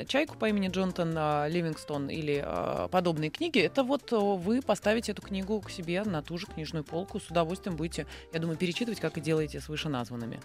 э, 0.00 0.04
чайку 0.06 0.36
по 0.36 0.48
имени 0.48 0.68
Джонатан 0.68 1.14
э, 1.16 1.48
Ливингстон, 1.50 2.08
или 2.10 2.42
э, 2.44 2.88
подобные 2.90 3.30
книги, 3.30 3.60
это 3.60 3.84
вот 3.84 4.12
э, 4.12 4.16
вы 4.16 4.60
поставите 4.60 5.12
эту 5.12 5.22
книгу 5.22 5.60
к 5.60 5.70
себе 5.70 6.02
на 6.02 6.20
ту 6.20 6.36
же 6.36 6.46
книжную 6.46 6.82
полку, 6.82 7.20
с 7.20 7.30
удовольствием 7.30 7.76
будете, 7.76 8.08
я 8.32 8.40
думаю, 8.40 8.58
перечитывать, 8.58 8.98
как 8.98 9.16
и 9.18 9.20
делаете 9.20 9.60
с 9.60 9.68
вышеназванными. 9.68 10.40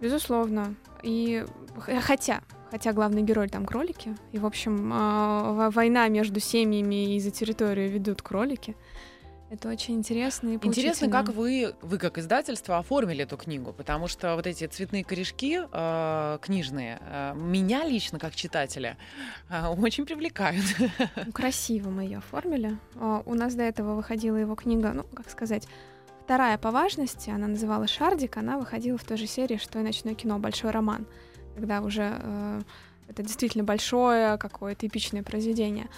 Безусловно. 0.00 0.74
И 1.02 1.44
х- 1.78 2.00
хотя, 2.00 2.40
хотя 2.70 2.92
главный 2.92 3.22
герой 3.22 3.48
там 3.48 3.66
кролики, 3.66 4.16
и, 4.32 4.38
в 4.38 4.46
общем, 4.46 4.90
а, 4.92 5.52
во- 5.52 5.70
война 5.70 6.08
между 6.08 6.40
семьями 6.40 7.14
и 7.16 7.20
за 7.20 7.30
территорию 7.30 7.90
ведут 7.90 8.22
кролики. 8.22 8.76
Это 9.52 9.68
очень 9.68 9.94
интересно 9.94 10.50
и 10.50 10.54
Интересно, 10.62 11.10
как 11.10 11.30
вы, 11.30 11.74
вы 11.82 11.98
как 11.98 12.18
издательство 12.18 12.78
оформили 12.78 13.24
эту 13.24 13.36
книгу, 13.36 13.72
потому 13.72 14.06
что 14.06 14.36
вот 14.36 14.46
эти 14.46 14.64
цветные 14.68 15.02
корешки 15.02 15.58
э, 15.72 16.38
книжные 16.40 17.00
э, 17.02 17.32
меня 17.34 17.82
лично 17.84 18.20
как 18.20 18.36
читателя 18.36 18.96
э, 19.48 19.66
очень 19.66 20.06
привлекают. 20.06 20.64
Ну, 21.26 21.32
Красиво 21.32 21.90
мы 21.90 22.04
ее 22.04 22.18
оформили. 22.18 22.78
У 23.26 23.34
нас 23.34 23.56
до 23.56 23.64
этого 23.64 23.96
выходила 23.96 24.36
его 24.36 24.54
книга, 24.54 24.92
ну, 24.92 25.02
как 25.02 25.28
сказать, 25.28 25.66
вторая 26.30 26.58
по 26.58 26.70
важности, 26.70 27.28
она 27.28 27.48
называлась 27.48 27.90
«Шардик», 27.90 28.36
она 28.36 28.56
выходила 28.56 28.96
в 28.96 29.02
той 29.02 29.16
же 29.16 29.26
серии, 29.26 29.56
что 29.56 29.80
и 29.80 29.82
«Ночное 29.82 30.14
кино», 30.14 30.38
большой 30.38 30.70
роман, 30.70 31.04
когда 31.56 31.80
уже 31.80 32.20
э, 32.22 32.60
это 33.08 33.24
действительно 33.24 33.64
большое 33.64 34.38
какое-то 34.38 34.86
эпичное 34.86 35.24
произведение. 35.24 35.88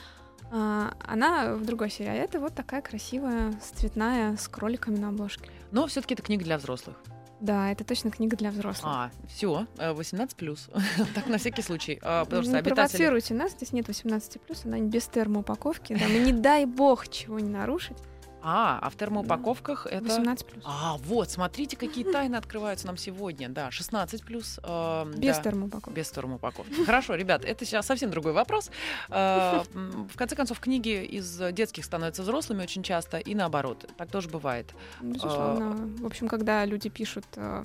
А, 0.50 0.94
Она 1.00 1.54
в 1.56 1.66
другой 1.66 1.90
серии, 1.90 2.08
а 2.08 2.14
это 2.14 2.40
вот 2.40 2.54
такая 2.54 2.80
красивая, 2.80 3.52
цветная, 3.74 4.38
с 4.38 4.48
кроликами 4.48 4.96
на 4.96 5.10
обложке. 5.10 5.50
Но 5.70 5.86
все-таки 5.86 6.14
это 6.14 6.22
книга 6.22 6.44
для 6.44 6.56
взрослых. 6.56 6.96
Да, 7.40 7.70
это 7.70 7.84
точно 7.84 8.10
книга 8.10 8.34
для 8.34 8.52
взрослых. 8.52 8.90
А, 8.90 9.10
все, 9.28 9.66
18 9.76 10.34
плюс. 10.34 10.70
Так 11.14 11.26
на 11.26 11.36
всякий 11.36 11.60
случай. 11.60 11.98
А, 12.00 12.24
Потому 12.24 12.44
что 12.44 12.52
не 12.52 12.58
обитатели. 12.58 12.74
провоцируйте 12.74 13.34
нас, 13.34 13.52
здесь 13.52 13.72
нет 13.72 13.86
18+, 13.86 14.40
она 14.64 14.80
без 14.80 15.08
термоупаковки, 15.08 15.94
да, 15.94 16.06
мы 16.08 16.20
не 16.20 16.32
дай 16.32 16.64
бог 16.64 17.06
чего 17.08 17.38
не 17.38 17.50
нарушить. 17.50 17.98
А, 18.42 18.78
а 18.83 18.90
в 18.90 18.96
термоупаковках 18.96 19.87
это. 19.87 20.05
18+. 20.05 20.62
А, 20.64 20.96
вот, 20.98 21.31
смотрите, 21.31 21.76
какие 21.76 22.05
тайны 22.05 22.37
открываются 22.37 22.87
нам 22.87 22.96
сегодня. 22.96 23.48
Да, 23.48 23.70
16 23.70 24.24
плюс. 24.24 24.59
э, 24.62 25.12
Без 25.16 25.37
да. 25.37 25.42
термоупаковки. 25.42 25.96
Без 25.96 26.11
термоупаковки. 26.11 26.85
Хорошо, 26.87 27.14
ребят, 27.14 27.44
это 27.44 27.64
сейчас 27.64 27.87
совсем 27.87 28.11
другой 28.11 28.33
вопрос. 28.33 28.70
Э, 29.09 29.62
В 29.74 30.16
конце 30.16 30.35
концов, 30.37 30.59
книги 30.61 31.05
из 31.05 31.38
детских 31.52 31.85
становятся 31.85 32.22
взрослыми 32.22 32.62
очень 32.62 32.83
часто, 32.83 33.18
и 33.18 33.35
наоборот. 33.35 33.88
Так 33.96 34.11
тоже 34.11 34.28
бывает. 34.28 34.74
Безусловно. 35.00 35.88
В 35.98 36.07
общем, 36.07 36.28
когда 36.28 36.64
люди 36.64 36.88
пишут, 36.88 37.24
э, 37.37 37.62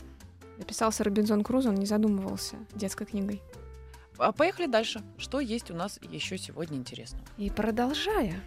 написался 0.57 1.03
Робинзон 1.03 1.43
Крузо, 1.43 1.69
он 1.69 1.75
не 1.75 1.85
задумывался 1.85 2.55
детской 2.75 3.05
книгой. 3.05 3.41
А 4.17 4.31
Поехали 4.31 4.65
дальше. 4.67 5.01
Что 5.17 5.39
есть 5.39 5.71
у 5.71 5.75
нас 5.75 5.99
еще 6.01 6.37
сегодня 6.37 6.77
интересного? 6.77 7.23
И 7.37 7.49
продолжая 7.49 8.39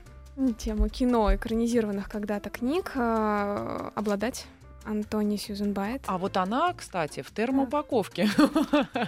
тему 0.58 0.88
кино, 0.88 1.34
экранизированных 1.34 2.08
когда-то 2.08 2.50
книг, 2.50 2.92
э, 2.94 3.90
обладать 3.94 4.46
Антони 4.84 5.36
Сьюзен 5.36 5.72
Байт. 5.72 6.02
А 6.06 6.18
вот 6.18 6.36
она, 6.36 6.72
кстати, 6.72 7.22
в 7.22 7.30
термоупаковке. 7.30 8.28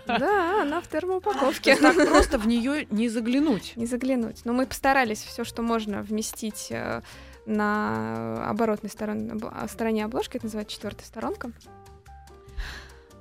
Да, 0.07 0.63
она 0.63 0.81
в 0.81 0.87
термоупаковке. 0.87 1.77
так 1.77 1.97
просто 2.09 2.39
в 2.39 2.47
нее 2.47 2.87
не 2.91 3.09
заглянуть. 3.09 3.73
Не 3.77 3.87
заглянуть. 3.87 4.45
Но 4.45 4.53
мы 4.53 4.67
постарались 4.67 5.23
все, 5.23 5.45
что 5.45 5.63
можно 5.63 6.03
вместить 6.03 6.69
э, 6.71 7.01
на 7.47 8.49
оборотной 8.49 8.91
стороне, 8.91 9.31
обла- 9.33 9.69
стороне 9.69 10.05
обложки, 10.05 10.37
это 10.37 10.47
называется 10.47 10.75
четвертая 10.75 11.07
сторонка. 11.07 11.53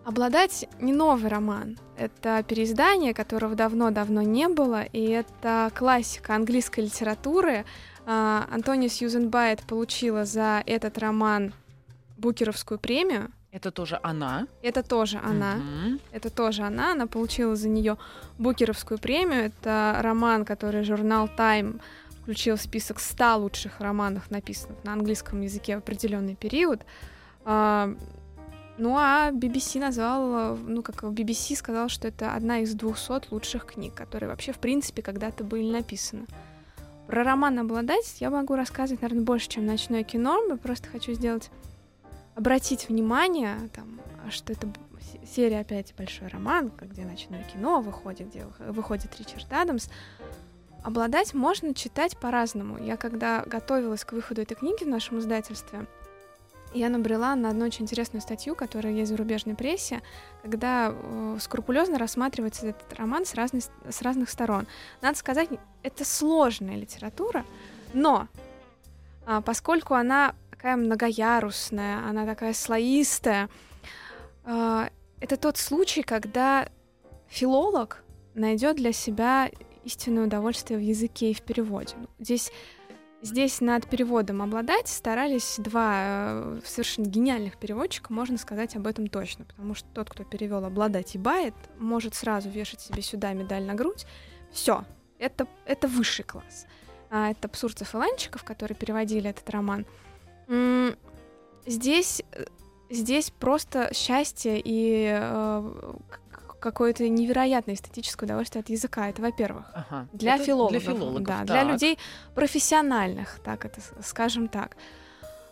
Обладать 0.04 0.68
не 0.80 0.94
новый 0.94 1.30
роман. 1.30 1.78
Это 1.96 2.44
переиздание, 2.48 3.14
которого 3.14 3.54
давно-давно 3.56 4.24
не 4.24 4.48
было, 4.48 4.82
и 4.82 5.04
это 5.10 5.72
классика 5.76 6.36
английской 6.36 6.82
литературы. 6.82 7.66
А, 8.06 8.48
Антони 8.52 8.88
Сьюзен 8.88 9.30
Байт 9.30 9.64
получила 9.64 10.26
за 10.26 10.64
этот 10.66 10.98
роман 10.98 11.54
Букеровскую 12.18 12.80
премию. 12.80 13.32
Это 13.52 13.72
тоже 13.72 14.00
она. 14.02 14.48
Это 14.62 14.82
тоже 14.82 15.20
она. 15.24 15.56
Мгм. 15.56 16.00
Это 16.12 16.30
тоже 16.30 16.64
она. 16.64 16.94
Она 16.94 17.08
получила 17.08 17.56
за 17.56 17.68
нее 17.68 17.98
Букеровскую 18.38 18.98
премию. 18.98 19.46
Это 19.46 19.98
роман, 20.02 20.46
который 20.46 20.84
журнал 20.84 21.30
Time 21.38 21.82
включил 22.22 22.56
в 22.56 22.62
список 22.62 23.00
100 23.00 23.38
лучших 23.38 23.80
романов, 23.80 24.30
написанных 24.32 24.84
на 24.84 24.94
английском 24.94 25.42
языке 25.42 25.76
в 25.76 25.80
определенный 25.80 26.36
период. 26.36 26.82
А, 27.44 27.94
ну 28.78 28.96
а 28.98 29.32
BBC 29.32 29.80
назвал, 29.80 30.56
ну 30.58 30.82
как 30.82 31.04
BBC 31.04 31.56
сказал, 31.56 31.90
что 31.90 32.08
это 32.08 32.34
одна 32.34 32.60
из 32.60 32.74
200 32.74 33.32
лучших 33.32 33.66
книг, 33.66 33.94
которые 33.94 34.30
вообще 34.30 34.54
в 34.54 34.60
принципе 34.60 35.02
когда-то 35.02 35.44
были 35.44 35.70
написаны. 35.70 36.26
Про 37.12 37.26
роман 37.26 37.60
«Обладать» 37.60 38.22
я 38.22 38.30
могу 38.30 38.56
рассказывать, 38.56 39.02
наверное, 39.02 39.26
больше, 39.26 39.50
чем 39.50 39.66
«Ночное 39.66 40.06
кино». 40.06 40.42
Я 40.48 40.56
просто 40.56 40.88
хочу 40.88 41.12
сделать 41.12 41.52
обратить 42.36 42.88
внимание, 42.88 43.58
там, 43.76 44.00
что 44.30 44.54
это 44.54 44.70
серия 45.28 45.60
опять 45.60 45.94
большой 45.98 46.30
роман, 46.30 46.72
где 46.80 47.04
ночное 47.04 47.44
кино 47.44 47.82
выходит, 47.82 48.30
где 48.30 48.40
вых- 48.40 48.72
выходит 48.72 49.12
Ричард 49.20 49.52
Адамс. 49.52 49.90
Обладать 50.86 51.34
можно 51.34 51.74
читать 51.74 52.18
по-разному. 52.18 52.82
Я 52.82 52.96
когда 52.96 53.44
готовилась 53.46 54.06
к 54.06 54.14
выходу 54.14 54.44
этой 54.44 54.56
книги 54.56 54.86
в 54.86 54.88
нашем 54.88 55.20
издательстве, 55.20 55.88
я 56.74 56.90
набрела 56.90 57.36
на 57.36 57.50
одну 57.50 57.66
очень 57.66 57.84
интересную 57.84 58.22
статью, 58.22 58.56
которая 58.56 58.94
есть 58.94 59.12
в 59.12 59.16
зарубежной 59.16 59.56
прессе, 59.56 60.02
когда 60.42 60.94
э, 60.94 61.38
скрупулезно 61.40 61.98
рассматривается 61.98 62.68
этот 62.68 62.94
роман 62.98 63.26
с, 63.26 63.34
разной, 63.34 63.62
с- 63.62 64.02
разных 64.02 64.30
сторон. 64.30 64.68
Надо 65.02 65.18
сказать, 65.18 65.50
это 65.84 66.06
сложная 66.06 66.76
литература, 66.76 67.46
но 67.94 68.28
а, 69.26 69.42
поскольку 69.42 69.94
она 69.94 70.34
такая 70.50 70.76
многоярусная, 70.76 72.00
она 72.08 72.26
такая 72.26 72.54
слоистая, 72.54 73.50
а, 74.44 74.90
это 75.20 75.38
тот 75.38 75.58
случай, 75.58 76.04
когда 76.04 76.70
филолог 77.28 78.04
найдет 78.34 78.78
для 78.78 78.94
себя 78.94 79.50
истинное 79.84 80.26
удовольствие 80.26 80.80
в 80.80 80.82
языке 80.84 81.32
и 81.32 81.34
в 81.34 81.42
переводе. 81.42 81.96
Ну, 81.98 82.08
Здесь, 82.20 82.52
здесь 83.22 83.62
над 83.62 83.88
переводом 83.88 84.42
обладать 84.42 84.88
старались 84.88 85.56
два 85.58 85.94
э, 85.96 86.60
совершенно 86.66 87.06
гениальных 87.06 87.58
переводчика, 87.58 88.12
можно 88.12 88.38
сказать 88.38 88.76
об 88.76 88.88
этом 88.88 89.08
точно, 89.08 89.46
потому 89.46 89.76
что 89.76 89.88
тот, 89.94 90.10
кто 90.10 90.24
перевел 90.24 90.66
обладать 90.66 91.16
и 91.16 91.18
бает, 91.18 91.54
может 91.80 92.16
сразу 92.16 92.50
вешать 92.50 92.82
себе 92.82 93.02
сюда 93.02 93.34
медаль 93.34 93.64
на 93.64 93.76
грудь. 93.76 94.06
Все, 94.52 94.86
это, 95.20 95.48
это 95.66 95.88
высший 95.88 96.26
класс. 96.26 96.66
А, 97.10 97.32
это 97.32 97.48
Псурцев 97.48 97.94
и 97.94 97.98
Ланчиков, 97.98 98.44
которые 98.44 98.76
переводили 98.76 99.30
этот 99.30 99.50
роман. 99.50 99.86
Здесь, 101.66 102.24
э, 102.32 102.46
здесь 102.90 103.30
просто 103.30 103.94
счастье 103.94 104.60
и 104.64 105.12
э, 105.14 105.94
какое-то 106.62 107.10
невероятное 107.10 107.76
эстетическое 107.76 108.26
удовольствие 108.28 108.62
от 108.62 108.70
языка. 108.70 109.10
Это, 109.10 109.22
во-первых. 109.22 109.66
Ага. 109.74 110.08
Для 110.14 110.36
Это 110.36 110.46
филологов. 110.46 110.84
Для 110.84 110.94
филологов, 110.94 111.26
Да, 111.28 111.44
для 111.44 111.62
так. 111.64 111.72
людей 111.72 111.98
профессиональных, 112.36 113.40
так 113.44 113.66
это 113.66 113.82
скажем 114.02 114.48
так. 114.48 114.78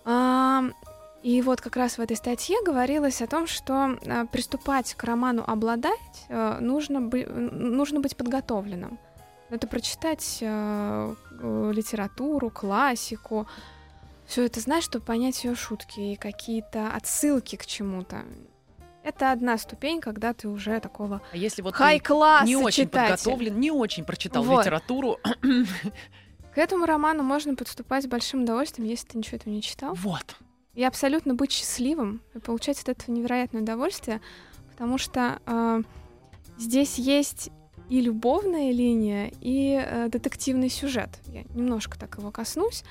Ам, 0.06 0.74
И 1.22 1.42
вот 1.42 1.60
как 1.60 1.76
раз 1.76 1.98
в 1.98 2.02
этой 2.02 2.16
статье 2.16 2.56
говорилось 2.66 3.22
о 3.22 3.28
том, 3.28 3.46
что 3.48 3.74
а, 3.74 4.26
приступать 4.28 4.94
к 4.94 5.04
роману 5.04 5.44
«Обладать» 5.46 6.26
э, 6.30 6.58
нужно, 6.62 7.02
бы, 7.02 7.26
нужно 7.26 8.00
быть 8.00 8.16
подготовленным. 8.16 8.98
Надо 9.50 9.68
прочитать 9.68 10.38
э, 10.42 11.16
литературу, 11.74 12.50
классику, 12.50 13.48
все 14.28 14.46
это 14.46 14.60
знать, 14.60 14.84
чтобы 14.84 15.04
понять 15.04 15.44
ее 15.44 15.56
шутки 15.56 16.00
и 16.00 16.16
какие-то 16.16 16.92
отсылки 16.94 17.56
к 17.56 17.66
чему-то. 17.66 18.18
Это 19.04 19.32
одна 19.32 19.58
ступень, 19.58 20.02
когда 20.02 20.34
ты 20.34 20.48
уже 20.50 20.80
такого 20.80 21.22
А 21.32 21.38
если 21.38 21.62
вот 21.62 21.76
хай-класса 21.76 22.46
не 22.46 22.56
очень 22.58 22.84
читатель. 22.86 23.10
подготовлен, 23.18 23.60
не 23.60 23.72
очень 23.72 24.04
прочитал 24.04 24.44
Вот. 24.44 24.62
литературу, 24.62 25.20
К 26.54 26.58
этому 26.58 26.86
роману 26.86 27.24
можно 27.24 27.56
подступать 27.56 28.04
с 28.04 28.08
большим 28.08 28.44
удовольствием, 28.44 28.88
если 28.90 29.08
ты 29.08 29.18
ничего 29.18 29.38
этого 29.38 29.54
не 29.54 29.62
читал. 29.62 29.94
вот. 29.96 30.36
И 30.76 30.84
абсолютно 30.84 31.34
быть 31.34 31.52
счастливым 31.52 32.22
и 32.36 32.40
получать 32.40 32.80
от 32.82 32.90
этого 32.90 33.12
невероятное 33.16 33.62
удовольствие, 33.62 34.22
потому 34.72 34.98
что 34.98 35.40
э, 35.46 35.82
здесь 36.58 36.98
есть 36.98 37.50
и 37.90 38.00
любовная 38.02 38.72
линия, 38.72 39.32
и 39.42 39.82
э, 39.84 40.08
детективный 40.10 40.70
сюжет. 40.70 41.10
Я 41.28 41.44
немножко 41.56 41.98
так 42.00 42.18
его 42.18 42.32
коснусь. 42.32 42.84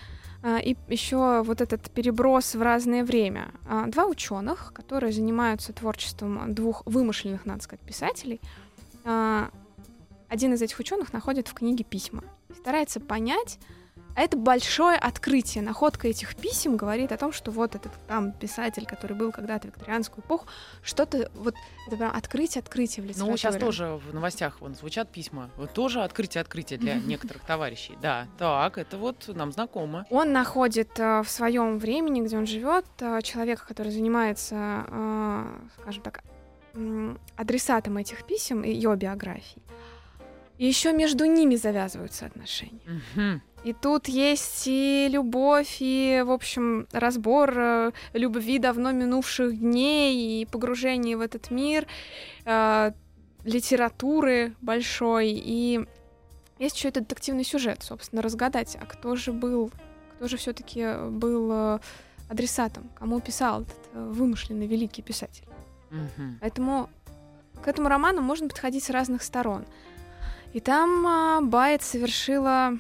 А, 0.43 0.59
и 0.59 0.77
еще 0.89 1.43
вот 1.43 1.61
этот 1.61 1.91
переброс 1.91 2.55
в 2.55 2.63
разное 2.63 3.05
время. 3.05 3.53
А, 3.69 3.87
два 3.87 4.07
ученых, 4.07 4.73
которые 4.75 5.13
занимаются 5.13 5.73
творчеством 5.73 6.55
двух 6.55 6.83
вымышленных, 6.87 7.47
надо 7.47 7.63
сказать, 7.63 7.85
писателей. 7.85 8.41
а, 9.05 9.51
один 10.29 10.53
из 10.53 10.63
этих 10.63 10.79
ученых 10.79 11.13
находит 11.13 11.49
в 11.49 11.55
книге 11.55 11.85
письма. 11.85 12.23
Старается 12.55 13.01
понять, 13.01 13.59
а 14.19 14.23
это 14.23 14.37
большое 14.37 14.99
открытие. 14.99 15.63
Находка 15.63 16.09
этих 16.09 16.35
писем 16.35 16.77
говорит 16.77 17.13
о 17.13 17.17
том, 17.17 17.33
что 17.33 17.53
вот 17.53 17.77
этот 17.77 17.93
там 18.09 18.33
писатель, 18.33 18.85
который 18.85 19.17
был 19.17 19.31
когда-то 19.31 19.69
в 19.69 19.71
викторианскую 19.71 20.25
эпоху, 20.25 20.45
что-то 20.83 21.31
вот 21.37 21.55
это 21.87 21.97
прям 21.97 22.17
открытие, 22.17 22.59
открытие 22.61 23.05
в 23.05 23.07
Ну, 23.07 23.11
литературе. 23.11 23.39
сейчас 23.39 23.55
тоже 23.55 24.01
в 24.05 24.13
новостях 24.13 24.61
вон, 24.61 24.75
звучат 24.75 25.09
письма. 25.13 25.51
Вот 25.57 25.73
тоже 25.73 26.03
открытие-открытие 26.03 26.81
для 26.81 26.95
некоторых 26.95 27.45
товарищей. 27.45 27.97
Да, 28.03 28.27
так, 28.39 28.79
это 28.79 28.99
вот 28.99 29.29
нам 29.29 29.53
знакомо. 29.53 30.05
Он 30.11 30.33
находит 30.33 30.99
э, 30.99 31.23
в 31.23 31.31
своем 31.31 31.79
времени, 31.79 32.21
где 32.21 32.37
он 32.37 32.47
живет, 32.49 32.87
э, 32.99 33.23
человека, 33.23 33.69
который 33.69 33.93
занимается, 33.93 34.85
э, 34.89 35.45
скажем 35.81 36.03
так, 36.03 36.25
адресатом 37.37 37.97
этих 37.99 38.27
писем 38.27 38.63
и 38.63 38.71
ее 38.73 38.97
биографии. 38.97 39.63
И 40.59 40.67
еще 40.67 40.93
между 40.93 41.25
ними 41.25 41.57
завязываются 41.57 42.27
отношения. 42.27 42.81
Мгм. 43.15 43.43
И 43.65 43.73
тут 43.73 44.09
есть 44.09 44.65
и 44.67 45.09
любовь, 45.11 45.79
и, 45.81 46.23
в 46.25 46.31
общем, 46.31 46.87
разбор 46.93 47.53
э, 47.57 47.93
любви 48.13 48.59
давно 48.59 48.93
минувших 48.93 49.59
дней, 49.59 50.43
и 50.43 50.47
погружение 50.47 51.17
в 51.17 51.21
этот 51.21 51.51
мир, 51.51 51.87
э, 52.45 52.93
литературы 53.45 54.55
большой, 54.61 55.31
и 55.31 55.87
есть 56.59 56.77
еще 56.77 56.89
этот 56.89 57.09
детективный 57.09 57.45
сюжет, 57.45 57.83
собственно, 57.83 58.23
разгадать, 58.23 58.77
а 58.81 58.87
кто 58.87 59.17
же 59.17 59.33
был, 59.33 59.73
кто 60.17 60.29
же 60.29 60.37
все-таки 60.37 61.09
был 61.09 61.51
э, 61.53 61.79
адресатом, 62.29 62.91
кому 62.95 63.21
писал 63.21 63.63
этот 63.63 63.79
э, 63.93 64.09
вымышленный 64.11 64.67
великий 64.67 65.03
писатель. 65.03 65.47
Мгм. 65.91 66.39
Поэтому 66.41 66.91
к 67.63 67.69
этому 67.69 67.89
роману 67.89 68.23
можно 68.23 68.49
подходить 68.49 68.85
с 68.85 68.91
разных 68.91 69.23
сторон. 69.23 69.65
И 70.53 70.61
там 70.61 71.07
а, 71.07 71.41
Байет 71.43 71.83
совершила, 71.83 72.79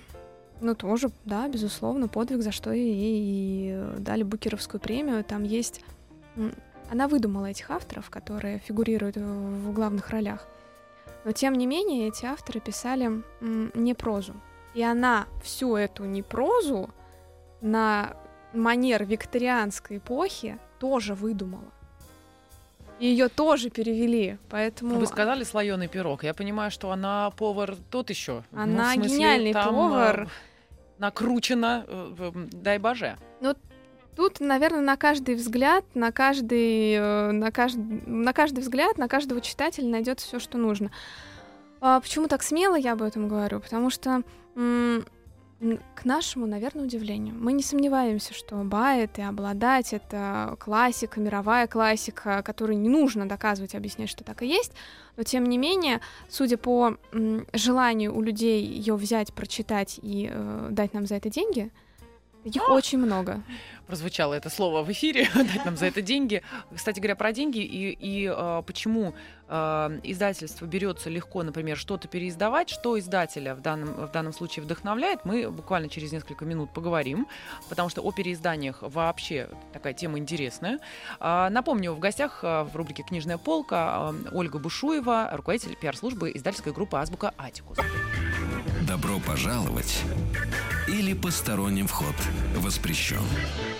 ну 0.60 0.74
тоже, 0.74 1.10
да, 1.24 1.48
безусловно, 1.48 2.08
подвиг, 2.08 2.42
за 2.42 2.52
что 2.52 2.72
ей 2.72 2.94
и 2.94 3.98
дали 3.98 4.22
Букеровскую 4.22 4.80
премию. 4.80 5.24
Там 5.24 5.44
есть... 5.44 5.84
Она 6.90 7.06
выдумала 7.06 7.46
этих 7.46 7.70
авторов, 7.70 8.08
которые 8.08 8.60
фигурируют 8.60 9.16
в, 9.16 9.72
главных 9.72 10.08
ролях. 10.08 10.46
Но 11.24 11.32
тем 11.32 11.54
не 11.54 11.66
менее, 11.66 12.08
эти 12.08 12.24
авторы 12.24 12.60
писали 12.60 13.22
не 13.40 13.92
прозу. 13.92 14.34
И 14.74 14.82
она 14.82 15.26
всю 15.42 15.76
эту 15.76 16.04
непрозу 16.04 16.88
на 17.60 18.16
манер 18.54 19.04
викторианской 19.04 19.98
эпохи 19.98 20.58
тоже 20.78 21.14
выдумала. 21.14 21.70
Ее 22.98 23.28
тоже 23.28 23.70
перевели, 23.70 24.38
поэтому 24.50 24.96
Вы 24.96 25.06
сказали 25.06 25.44
слоеный 25.44 25.86
пирог. 25.86 26.24
Я 26.24 26.34
понимаю, 26.34 26.70
что 26.70 26.90
она 26.90 27.30
повар 27.30 27.76
тот 27.90 28.10
еще. 28.10 28.42
Она 28.52 28.96
гениальный 28.96 29.52
повар. 29.52 30.28
накручена, 30.98 31.84
э, 31.86 32.32
дай 32.52 32.78
боже. 32.78 33.16
тут, 34.16 34.40
наверное, 34.40 34.80
на 34.80 34.96
каждый 34.96 35.36
взгляд, 35.36 35.84
на 35.94 36.10
каждый, 36.10 36.94
э, 36.94 37.30
на 37.30 37.52
каждый, 37.52 38.02
на 38.04 38.32
каждый 38.32 38.60
взгляд, 38.60 38.98
на 38.98 39.06
каждого 39.06 39.40
читателя 39.40 39.86
найдется 39.86 40.26
все, 40.26 40.40
что 40.40 40.58
нужно. 40.58 40.90
А 41.80 42.00
почему 42.00 42.26
так 42.26 42.42
смело 42.42 42.74
я 42.74 42.94
об 42.94 43.02
этом 43.02 43.28
говорю? 43.28 43.60
Потому 43.60 43.90
что 43.90 44.22
к 45.94 46.04
нашему, 46.04 46.46
наверное, 46.46 46.84
удивлению, 46.84 47.34
мы 47.34 47.52
не 47.52 47.64
сомневаемся, 47.64 48.32
что 48.32 48.56
Байет 48.58 49.18
и 49.18 49.22
обладать 49.22 49.92
это 49.92 50.56
классика, 50.60 51.18
мировая 51.18 51.66
классика, 51.66 52.42
которой 52.44 52.76
не 52.76 52.88
нужно 52.88 53.28
доказывать, 53.28 53.74
объяснять, 53.74 54.08
что 54.08 54.22
так 54.22 54.42
и 54.42 54.46
есть. 54.46 54.72
Но 55.16 55.24
тем 55.24 55.46
не 55.46 55.58
менее, 55.58 56.00
судя 56.28 56.58
по 56.58 56.96
желанию 57.52 58.16
у 58.16 58.22
людей 58.22 58.64
ее 58.64 58.94
взять, 58.94 59.32
прочитать 59.34 59.98
и 60.00 60.30
э, 60.32 60.68
дать 60.70 60.94
нам 60.94 61.06
за 61.06 61.16
это 61.16 61.28
деньги, 61.28 61.72
таких 62.44 62.68
очень 62.68 62.98
много. 62.98 63.42
Прозвучало 63.86 64.34
это 64.34 64.50
слово 64.50 64.82
в 64.82 64.92
эфире, 64.92 65.28
дать 65.34 65.64
нам 65.64 65.76
за 65.76 65.86
это 65.86 66.02
деньги. 66.02 66.42
Кстати 66.74 67.00
говоря, 67.00 67.16
про 67.16 67.32
деньги 67.32 67.58
и, 67.58 67.90
и 67.90 68.30
э, 68.30 68.62
почему 68.66 69.14
э, 69.48 70.00
издательство 70.02 70.66
берется 70.66 71.08
легко, 71.08 71.42
например, 71.42 71.76
что-то 71.76 72.06
переиздавать, 72.06 72.68
что 72.68 72.98
издателя 72.98 73.54
в 73.54 73.60
данном, 73.60 74.06
в 74.06 74.12
данном 74.12 74.32
случае 74.32 74.64
вдохновляет, 74.64 75.24
мы 75.24 75.50
буквально 75.50 75.88
через 75.88 76.12
несколько 76.12 76.44
минут 76.44 76.72
поговорим, 76.74 77.26
потому 77.68 77.88
что 77.88 78.02
о 78.02 78.12
переизданиях 78.12 78.82
вообще 78.82 79.48
такая 79.72 79.94
тема 79.94 80.18
интересная. 80.18 80.80
А, 81.18 81.48
напомню, 81.48 81.92
в 81.92 81.98
гостях 81.98 82.40
э, 82.42 82.64
в 82.64 82.76
рубрике 82.76 83.02
«Книжная 83.02 83.38
полка» 83.38 84.12
э, 84.12 84.28
Ольга 84.32 84.58
Бушуева, 84.58 85.30
руководитель 85.32 85.76
пиар-службы 85.76 86.32
издательской 86.34 86.72
группы 86.72 86.98
«Азбука 86.98 87.32
Атикус». 87.38 87.78
Добро 88.86 89.18
пожаловать 89.18 90.02
или 90.88 91.12
посторонним 91.12 91.86
вход 91.86 92.14
воспрещен. 92.56 93.20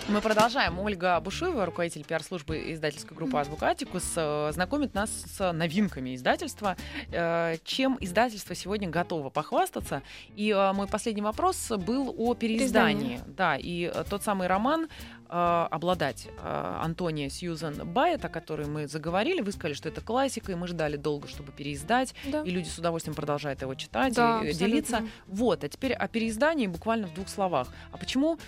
Мы 0.09 0.21
продолжаем. 0.21 0.79
Ольга 0.79 1.19
Бушуева, 1.21 1.67
руководитель 1.67 2.05
пиар-службы 2.05 2.73
издательской 2.73 3.17
группы 3.17 3.39
«Азбука 3.39 3.69
Атикус», 3.69 4.13
э, 4.17 4.51
знакомит 4.53 4.95
нас 4.95 5.11
с 5.11 5.53
новинками 5.53 6.15
издательства. 6.15 6.77
Э, 7.11 7.57
Чем 7.65 7.97
издательство 8.01 8.55
сегодня 8.55 8.89
готово 8.89 9.31
похвастаться? 9.31 10.03
И 10.37 10.51
э, 10.51 10.73
мой 10.73 10.87
последний 10.87 11.23
вопрос 11.23 11.71
был 11.71 12.15
о 12.17 12.35
переиздании. 12.35 13.21
Да, 13.27 13.57
и 13.57 13.93
тот 14.09 14.23
самый 14.23 14.47
роман 14.47 14.89
«Обладать» 15.29 16.27
э, 16.27 16.79
Антония 16.83 17.29
Сьюзан 17.29 17.87
Байет, 17.93 18.25
о 18.25 18.29
которой 18.29 18.67
мы 18.67 18.87
заговорили. 18.87 19.41
Вы 19.41 19.53
сказали, 19.53 19.75
что 19.75 19.89
это 19.89 20.01
классика, 20.01 20.53
и 20.53 20.55
мы 20.55 20.67
ждали 20.69 20.97
долго, 20.97 21.29
чтобы 21.29 21.53
переиздать. 21.53 22.15
Да. 22.27 22.43
И 22.43 22.51
люди 22.51 22.69
с 22.69 22.79
удовольствием 22.79 23.15
продолжают 23.15 23.63
его 23.63 23.75
читать 23.75 24.15
Да, 24.15 24.41
и 24.43 24.49
э, 24.49 24.51
абсолютно. 24.51 24.67
делиться. 24.67 25.03
Вот, 25.27 25.65
а 25.65 25.69
теперь 25.69 25.93
о 25.93 26.09
переиздании 26.09 26.67
буквально 26.67 27.07
в 27.09 27.15
двух 27.15 27.29
словах. 27.29 27.69
А 27.93 27.97
почему, 27.97 28.39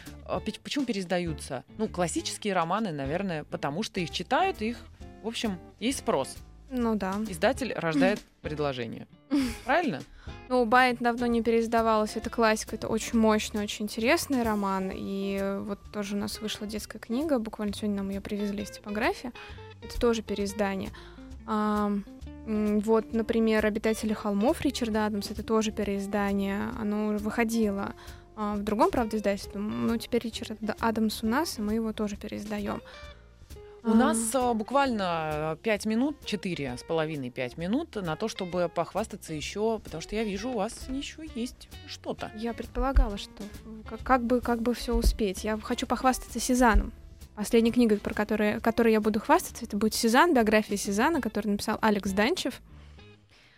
почему 0.63 0.85
переиздаются? 0.85 1.65
Ну, 1.79 1.89
классические 1.89 2.55
романы, 2.55 2.93
наверное, 2.93 3.45
потому 3.45 3.83
что 3.83 4.01
их 4.01 4.11
читают, 4.11 4.63
их, 4.63 4.79
в 5.23 5.29
общем, 5.29 5.59
есть 5.79 5.99
спрос. 6.01 6.37
Ну 6.71 6.95
да. 6.95 7.15
Издатель 7.29 7.73
рождает 7.75 8.21
предложение. 8.43 9.07
Правильно? 9.65 10.01
Ну, 10.49 10.65
Байт 10.65 10.99
давно 10.99 11.27
не 11.27 11.43
переиздавалась, 11.43 12.17
это 12.17 12.29
классика, 12.31 12.75
это 12.75 12.89
очень 12.89 13.19
мощный, 13.19 13.63
очень 13.63 13.85
интересный 13.85 14.43
роман, 14.43 14.91
и 14.93 15.59
вот 15.61 15.79
тоже 15.93 16.17
у 16.17 16.19
нас 16.19 16.41
вышла 16.41 16.67
детская 16.67 16.99
книга, 16.99 17.39
буквально 17.39 17.73
сегодня 17.73 17.99
нам 17.99 18.11
ее 18.11 18.21
привезли 18.21 18.65
из 18.65 18.71
типографии, 18.71 19.31
это 19.83 19.99
тоже 20.01 20.23
переиздание. 20.23 20.91
А, 21.47 21.93
вот, 22.47 23.13
например, 23.13 23.65
«Обитатели 23.65 24.13
холмов» 24.13 24.61
Ричарда 24.63 25.07
Адамс, 25.07 25.31
это 25.31 25.45
тоже 25.45 25.71
переиздание, 25.71 26.71
оно 26.81 27.09
уже 27.09 27.19
выходило 27.19 27.95
а, 28.35 28.57
в 28.57 28.65
другом, 28.65 28.91
правда, 28.91 29.17
издательстве, 29.17 29.61
но 29.61 29.97
теперь 29.99 30.25
Ричард 30.25 30.59
Адамс 30.81 31.23
у 31.23 31.27
нас, 31.27 31.59
и 31.59 31.63
мы 31.63 31.75
его 31.75 31.93
тоже 31.93 32.17
переиздаем. 32.17 32.83
У 33.83 33.95
нас 33.95 34.19
а, 34.35 34.53
буквально 34.55 35.59
5 35.63 35.87
минут, 35.87 36.17
4 36.25 36.77
с 36.79 36.83
половиной 36.83 37.31
5 37.31 37.57
минут 37.57 37.97
на 37.97 38.17
то, 38.17 38.29
чтобы 38.29 38.69
похвастаться 38.69 39.33
еще, 39.33 39.79
потому 39.83 40.01
что 40.01 40.15
я 40.17 40.25
вижу, 40.25 40.51
у 40.51 40.57
вас 40.57 40.87
еще 40.89 41.23
есть 41.35 41.69
что-то. 41.87 42.31
Я 42.37 42.53
предполагала, 42.53 43.17
что 43.17 43.43
как, 43.89 44.03
как 44.03 44.25
бы 44.25 44.41
как 44.41 44.61
бы 44.61 44.75
все 44.75 44.95
успеть. 44.95 45.45
Я 45.45 45.59
хочу 45.59 45.87
похвастаться 45.87 46.41
Сезаном. 46.41 46.93
Последней 47.35 47.73
книгой, 47.73 47.99
про 47.99 48.13
которую, 48.13 48.61
которой 48.61 48.93
я 48.93 49.01
буду 49.01 49.19
хвастаться, 49.19 49.65
это 49.65 49.77
будет 49.77 49.95
Сезанн, 49.95 50.35
биография 50.35 50.77
Сезана, 50.77 51.23
которую 51.23 51.53
написал 51.53 51.79
Алекс 51.81 52.11
Данчев. 52.11 52.61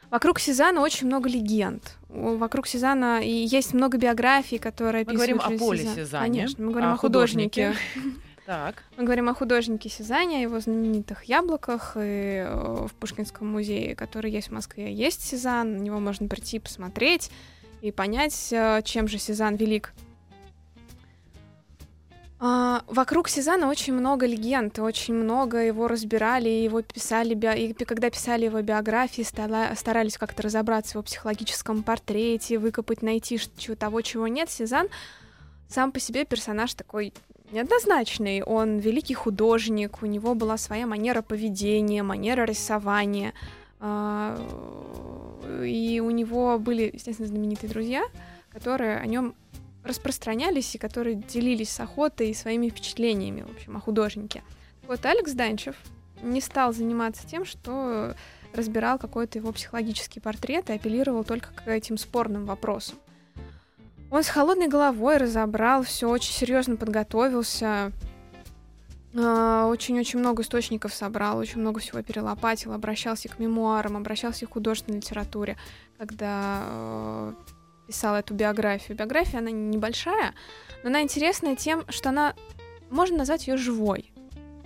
Вокруг 0.09 0.39
Сезана 0.39 0.83
очень 0.83 1.07
много 1.07 1.29
легенд. 1.29 1.97
Вокруг 2.09 2.67
Сезана 2.67 3.23
и 3.25 3.31
есть 3.31 3.73
много 3.73 3.97
биографий, 3.97 4.59
которые 4.59 5.05
Мы 5.07 5.15
говорим 5.15 5.41
описывают 5.41 5.63
о 5.63 5.65
Поле. 5.65 6.05
Сезанне, 6.05 6.41
Конечно, 6.43 6.65
мы 6.65 6.71
говорим 6.71 6.91
о 6.91 6.93
о 6.93 6.97
художнике. 6.99 7.75
Так. 8.45 8.83
Мы 8.97 9.05
говорим 9.05 9.29
о 9.29 9.35
художнике 9.35 9.89
Сезане, 9.89 10.39
о 10.39 10.41
его 10.41 10.59
знаменитых 10.59 11.25
яблоках 11.25 11.97
и 11.97 12.43
э, 12.45 12.87
в 12.89 12.93
Пушкинском 12.95 13.47
музее, 13.47 13.95
который 13.95 14.33
есть 14.33 14.49
в 14.49 14.53
Москве. 14.53 14.93
Есть 14.93 15.23
Сезанн, 15.23 15.77
на 15.77 15.81
него 15.81 16.01
можно 16.01 16.27
прийти 16.27 16.59
посмотреть 16.59 17.31
и 17.83 17.93
понять, 17.93 18.49
э, 18.51 18.83
чем 18.85 19.07
же 19.07 19.19
Сезанн 19.19 19.55
велик. 19.55 19.93
А, 22.45 22.83
вокруг 22.89 23.29
Сезана 23.29 23.69
очень 23.69 23.93
много 23.93 24.27
легенд, 24.27 24.77
очень 24.81 25.15
много 25.15 25.59
его 25.59 25.87
разбирали, 25.87 26.49
его 26.49 26.83
писали, 26.83 27.35
и 27.57 27.73
когда 27.73 28.11
писали 28.11 28.47
его 28.47 28.61
биографии, 28.61 29.23
старались 29.23 30.19
как-то 30.19 30.43
разобраться 30.43 30.91
в 30.91 30.95
его 30.95 31.03
психологическом 31.05 31.85
портрете, 31.85 32.59
выкопать, 32.59 33.03
найти 33.03 33.39
того, 33.79 34.01
чего 34.01 34.27
нет. 34.27 34.51
Сезанн 34.51 34.89
сам 35.69 35.93
по 35.93 36.01
себе 36.01 36.25
персонаж 36.25 36.75
такой 36.75 37.15
неоднозначный. 37.53 38.43
Он 38.43 38.79
великий 38.79 39.15
художник, 39.15 40.03
у 40.03 40.07
него 40.07 40.35
была 40.35 40.57
своя 40.57 40.87
манера 40.87 41.23
поведения, 41.23 42.03
манера 42.03 42.45
рисования. 42.45 43.33
А, 43.81 44.37
и 45.65 46.01
у 46.01 46.11
него 46.11 46.59
были, 46.59 46.91
естественно, 46.93 47.29
знаменитые 47.29 47.71
друзья, 47.71 48.05
которые 48.51 48.99
о 48.99 49.07
нем 49.07 49.35
распространялись 49.85 50.75
и 50.75 50.79
которые 50.79 51.17
делились 51.17 51.71
с 51.71 51.81
охотой 51.81 52.31
и 52.31 52.35
своими 52.35 52.69
впечатлениями, 52.69 53.43
в 53.43 53.51
общем, 53.51 53.77
о 53.77 53.81
художнике. 53.81 54.43
Вот 54.87 55.05
Алекс 55.05 55.33
Данчев 55.33 55.77
не 56.23 56.41
стал 56.41 56.73
заниматься 56.73 57.27
тем, 57.27 57.45
что 57.45 58.15
разбирал 58.55 58.99
какой-то 58.99 59.39
его 59.39 59.53
психологический 59.53 60.21
портрет 60.21 60.71
и 60.71 60.75
апеллировал 60.75 61.25
только 61.25 61.53
к 61.53 61.67
этим 61.69 61.99
спорным 61.99 62.47
вопросам. 62.47 62.99
Он 64.13 64.23
с 64.23 64.29
холодной 64.29 64.69
головой 64.69 65.17
разобрал, 65.17 65.85
все 65.85 66.07
очень 66.07 66.35
серьезно 66.35 66.77
подготовился, 66.77 67.93
а, 69.17 69.67
очень-очень 69.69 70.19
много 70.19 70.43
источников 70.43 70.93
собрал, 70.93 71.39
очень 71.39 71.61
много 71.61 71.81
всего 71.81 72.03
перелопатил, 72.03 72.75
обращался 72.75 73.31
к 73.31 73.39
мемуарам, 73.39 73.97
обращался 73.97 74.45
к 74.47 74.53
художественной 74.53 74.99
литературе, 74.99 75.57
когда 75.97 76.63
э, 76.67 77.33
писала 77.87 78.17
эту 78.17 78.35
биографию. 78.35 78.99
Биография, 78.99 79.39
она 79.39 79.51
небольшая, 79.51 80.35
но 80.83 80.91
она 80.91 81.01
интересная 81.01 81.57
тем, 81.57 81.87
что 81.89 82.11
она, 82.11 82.35
можно 82.91 83.17
назвать 83.17 83.49
ее 83.49 83.57
живой. 83.57 84.13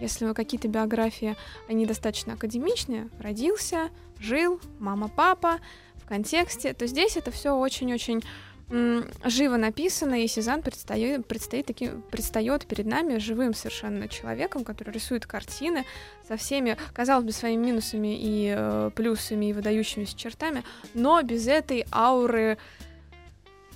Если 0.00 0.32
какие-то 0.32 0.66
биографии, 0.66 1.36
они 1.68 1.86
достаточно 1.86 2.32
академичные, 2.32 3.10
родился, 3.20 3.90
жил, 4.18 4.60
мама, 4.80 5.06
папа, 5.06 5.58
в 6.06 6.08
контексте, 6.08 6.72
то 6.72 6.86
здесь 6.86 7.16
это 7.16 7.30
все 7.30 7.56
очень-очень 7.56 8.24
живо 8.68 9.56
написано, 9.56 10.24
и 10.24 10.26
Сезанн 10.26 10.62
предстает, 10.62 11.26
предстоит 11.26 11.66
таким, 11.66 12.02
предстает 12.02 12.66
перед 12.66 12.86
нами 12.86 13.18
живым 13.18 13.54
совершенно 13.54 14.08
человеком, 14.08 14.64
который 14.64 14.90
рисует 14.90 15.24
картины 15.24 15.84
со 16.26 16.36
всеми, 16.36 16.76
казалось 16.92 17.24
бы, 17.24 17.32
своими 17.32 17.66
минусами 17.66 18.16
и 18.18 18.52
э, 18.56 18.90
плюсами 18.94 19.46
и 19.46 19.52
выдающимися 19.52 20.16
чертами, 20.16 20.64
но 20.94 21.22
без 21.22 21.46
этой 21.46 21.86
ауры 21.92 22.58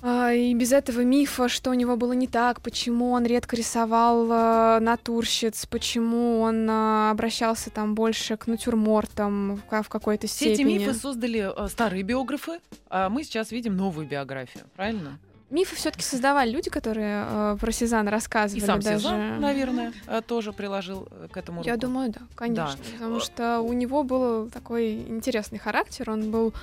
а, 0.01 0.33
и 0.33 0.53
без 0.55 0.71
этого 0.71 1.01
мифа, 1.01 1.47
что 1.47 1.69
у 1.69 1.73
него 1.73 1.95
было 1.95 2.13
не 2.13 2.27
так, 2.27 2.61
почему 2.61 3.11
он 3.11 3.25
редко 3.25 3.55
рисовал 3.55 4.27
э, 4.31 4.79
натурщиц, 4.79 5.67
почему 5.67 6.41
он 6.41 6.67
э, 6.67 7.09
обращался 7.11 7.69
там 7.69 7.93
больше 7.93 8.35
к 8.35 8.47
натюрмортам 8.47 9.55
в, 9.55 9.83
в 9.83 9.89
какой-то 9.89 10.27
степени. 10.27 10.53
Все 10.55 10.63
эти 10.63 10.67
мифы 10.67 10.93
создали 10.95 11.51
э, 11.55 11.67
старые 11.67 12.01
биографы, 12.01 12.59
а 12.89 13.09
мы 13.09 13.23
сейчас 13.23 13.51
видим 13.51 13.77
новую 13.77 14.07
биографию, 14.07 14.65
правильно? 14.75 15.19
Мифы 15.51 15.75
все-таки 15.75 16.03
создавали 16.03 16.49
люди, 16.49 16.69
которые 16.69 17.25
э, 17.27 17.57
про 17.59 17.71
Сезанна 17.71 18.09
рассказывали. 18.09 18.63
И 18.63 18.65
сам 18.65 18.79
даже. 18.79 18.99
Сезанн, 18.99 19.39
наверное, 19.39 19.93
тоже 20.25 20.51
приложил 20.51 21.09
к 21.31 21.37
этому 21.37 21.59
руку. 21.59 21.69
Я 21.69 21.77
думаю, 21.77 22.11
да, 22.11 22.21
конечно. 22.35 22.77
Да. 22.77 22.93
Потому 22.93 23.19
что 23.19 23.59
у 23.59 23.73
него 23.73 24.03
был 24.03 24.49
такой 24.49 24.93
интересный 24.93 25.59
характер. 25.59 26.09
Он 26.09 26.31
был 26.31 26.53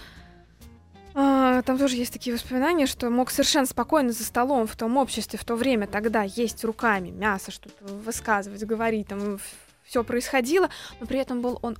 а, 1.15 1.63
там 1.63 1.79
тоже 1.79 1.97
есть 1.97 2.13
такие 2.13 2.35
воспоминания, 2.35 2.87
что 2.87 3.11
мог 3.11 3.31
совершенно 3.31 3.67
спокойно 3.67 4.13
за 4.13 4.25
столом 4.25 4.67
в 4.67 4.77
том 4.77 4.97
обществе 4.97 5.39
в 5.39 5.45
то 5.45 5.57
время 5.57 5.87
тогда 5.87 6.23
есть 6.23 6.65
руками 6.65 7.11
мясо, 7.11 7.51
что-то 7.51 7.85
высказывать, 7.85 8.63
говорить, 8.65 9.09
там 9.09 9.39
все 9.85 10.05
происходило, 10.05 10.69
но 11.01 11.07
при 11.07 11.19
этом 11.19 11.41
был 11.41 11.59
он 11.63 11.77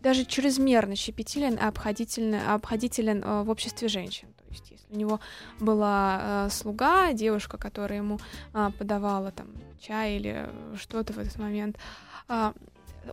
даже 0.00 0.24
чрезмерно 0.24 0.94
щепетилен 0.94 1.54
и 1.54 1.60
обходителен, 1.60 2.34
обходителен 2.48 3.22
э, 3.24 3.42
в 3.42 3.50
обществе 3.50 3.88
женщин. 3.88 4.28
То 4.38 4.44
есть, 4.50 4.70
если 4.70 4.86
у 4.92 4.96
него 4.96 5.20
была 5.58 6.46
э, 6.46 6.50
слуга, 6.50 7.12
девушка, 7.12 7.58
которая 7.58 7.98
ему 7.98 8.20
э, 8.54 8.70
подавала 8.78 9.32
там 9.32 9.48
чай 9.80 10.16
или 10.16 10.48
что-то 10.76 11.12
в 11.12 11.18
этот 11.18 11.36
момент, 11.38 11.76
э, 12.28 12.52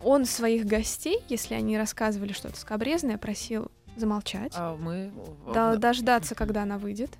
он 0.02 0.26
своих 0.26 0.66
гостей, 0.66 1.24
если 1.28 1.56
они 1.56 1.78
рассказывали 1.78 2.34
что-то 2.34 2.60
скобрезное, 2.60 3.18
просил 3.18 3.72
замолчать, 3.96 4.54
а 4.56 4.76
мы... 4.76 5.12
да, 5.54 5.76
дождаться, 5.76 6.36
когда 6.36 6.64
она 6.64 6.78
выйдет, 6.78 7.12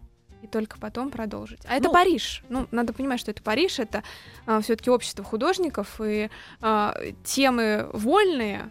и 0.42 0.48
только 0.48 0.78
потом 0.78 1.10
продолжить. 1.10 1.62
А 1.68 1.76
это 1.76 1.88
ну, 1.88 1.94
Париж. 1.94 2.44
Ну, 2.50 2.68
надо 2.72 2.94
понимать, 2.94 3.20
что 3.20 3.32
это 3.32 3.42
Париж, 3.42 3.80
это 3.80 4.04
а, 4.46 4.62
все-таки 4.62 4.90
общество 4.90 5.24
художников, 5.24 6.00
и 6.02 6.30
а, 6.62 6.96
темы 7.24 7.90
вольные, 7.94 8.70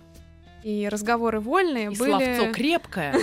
и 0.65 0.89
разговоры 0.89 1.41
вольные 1.41 1.93
и 1.93 1.97
были... 1.97 2.11
словцо 2.11 2.53
крепкое 2.55 3.15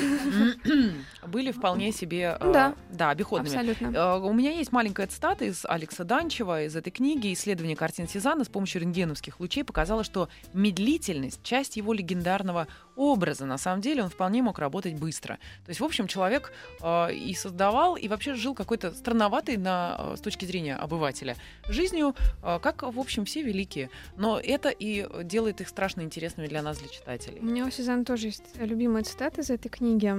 были 1.27 1.51
вполне 1.51 1.91
себе 1.91 2.37
э, 2.39 2.51
да, 2.53 2.75
да, 2.91 3.09
обиходными. 3.09 3.55
Абсолютно. 3.55 3.97
Э, 3.97 4.19
у 4.19 4.31
меня 4.31 4.51
есть 4.51 4.71
маленькая 4.71 5.07
цитата 5.07 5.45
из 5.45 5.65
Алекса 5.65 6.03
Данчева 6.03 6.65
из 6.65 6.75
этой 6.75 6.91
книги 6.91 7.33
«Исследование 7.33 7.75
картин 7.75 8.07
Сезанна 8.07 8.43
с 8.43 8.47
помощью 8.47 8.81
рентгеновских 8.81 9.39
лучей 9.39 9.63
показало, 9.63 10.03
что 10.03 10.29
медлительность— 10.53 11.41
часть 11.43 11.77
его 11.77 11.93
легендарного 11.93 12.67
образа. 12.95 13.45
На 13.45 13.57
самом 13.57 13.81
деле 13.81 14.03
он 14.03 14.09
вполне 14.09 14.41
мог 14.41 14.59
работать 14.59 14.95
быстро. 14.95 15.35
То 15.65 15.69
есть, 15.69 15.79
в 15.79 15.83
общем, 15.83 16.07
человек 16.07 16.51
э, 16.81 17.13
и 17.13 17.33
создавал, 17.33 17.95
и 17.95 18.07
вообще 18.07 18.35
жил 18.35 18.53
какой-то 18.53 18.91
странноватый 18.91 19.57
на, 19.57 19.97
э, 19.99 20.15
с 20.17 20.21
точки 20.21 20.45
зрения 20.45 20.75
обывателя 20.75 21.35
жизнью, 21.67 22.15
э, 22.43 22.59
как, 22.61 22.83
в 22.83 22.99
общем, 22.99 23.25
все 23.25 23.41
великие. 23.41 23.89
Но 24.17 24.39
это 24.39 24.69
и 24.69 25.07
делает 25.23 25.61
их 25.61 25.69
страшно 25.69 26.01
интересными 26.01 26.47
для 26.47 26.61
нас, 26.61 26.77
для 26.79 26.89
читателей. 26.89 27.39
У 27.39 27.45
меня 27.45 27.65
у 27.65 27.71
Сезанна 27.71 28.05
тоже 28.05 28.27
есть 28.27 28.43
любимая 28.55 29.03
цитата 29.03 29.41
из 29.41 29.49
этой 29.49 29.69
книги 29.69 30.11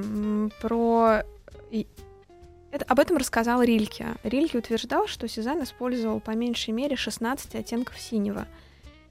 про... 0.61 1.23
Это, 2.71 2.87
об 2.87 2.99
этом 2.99 3.19
рассказал 3.19 3.63
Рильке. 3.63 4.17
Рильке 4.23 4.59
утверждал, 4.59 5.07
что 5.07 5.29
Сезанн 5.29 5.63
использовал 5.63 6.21
по 6.21 6.31
меньшей 6.31 6.71
мере 6.71 6.97
16 6.97 7.55
оттенков 7.55 7.99
синего— 7.99 8.47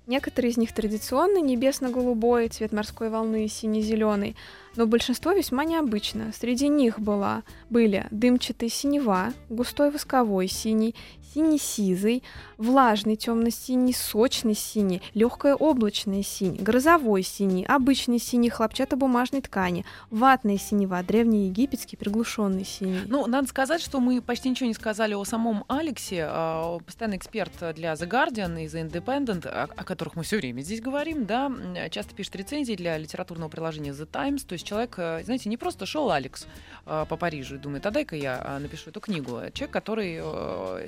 Некоторые 0.07 0.51
из 0.51 0.57
них 0.57 0.73
традиционно 0.73 1.39
небесно-голубой, 1.39 2.47
цвет 2.49 2.71
морской 2.71 3.09
волны 3.09 3.47
сине-зеленый, 3.47 4.35
но 4.75 4.85
большинство 4.85 5.31
весьма 5.31 5.65
необычно. 5.65 6.31
Среди 6.33 6.67
них 6.67 6.99
была, 6.99 7.43
были 7.69 8.07
дымчатый 8.11 8.69
синева, 8.69 9.33
густой 9.49 9.91
восковой 9.91 10.47
синий, 10.47 10.95
синий-сизый, 11.33 12.23
влажный 12.57 13.15
темно-синий, 13.15 13.93
сочный 13.93 14.55
синий, 14.55 15.01
легкое 15.13 15.55
облачное 15.55 16.23
синий, 16.23 16.59
грозовой 16.59 17.23
синий, 17.23 17.65
обычный 17.65 18.19
синий 18.19 18.49
хлопчатобумажной 18.49 19.41
ткани, 19.41 19.85
ватная 20.09 20.57
синева, 20.57 21.01
древнеегипетский 21.03 21.97
приглушенный 21.97 22.65
синий. 22.65 23.01
Ну, 23.07 23.27
надо 23.27 23.47
сказать, 23.47 23.81
что 23.81 23.99
мы 23.99 24.21
почти 24.21 24.49
ничего 24.49 24.67
не 24.67 24.73
сказали 24.73 25.13
о 25.13 25.23
самом 25.23 25.63
Алексе, 25.67 26.25
а, 26.27 26.79
постоянный 26.79 27.17
эксперт 27.17 27.53
для 27.75 27.93
The 27.93 28.09
Guardian 28.09 28.63
и 28.63 28.67
The 28.67 28.89
Independent, 28.89 29.47
о, 29.47 29.63
о 29.63 29.83
которых 29.83 30.15
мы 30.15 30.23
все 30.23 30.37
время 30.37 30.61
здесь 30.61 30.81
говорим, 30.81 31.25
да, 31.25 31.51
часто 31.89 32.13
пишет 32.13 32.35
рецензии 32.35 32.73
для 32.73 32.97
литературного 32.97 33.49
приложения 33.49 33.91
The 33.91 34.05
Times, 34.05 34.45
то 34.45 34.53
есть 34.53 34.60
человек, 34.63 34.95
э, 34.97 35.21
знаете, 35.23 35.49
не 35.49 35.57
просто 35.57 35.85
шел 35.85 36.11
Алекс 36.11 36.47
э, 36.85 37.05
по 37.07 37.17
Парижу 37.17 37.55
и 37.55 37.57
думает, 37.57 37.85
а 37.85 37.91
дай-ка 37.91 38.15
я 38.15 38.41
э, 38.43 38.59
напишу 38.59 38.89
эту 38.89 38.99
книгу. 38.99 39.41
Человек, 39.53 39.71
который 39.71 40.17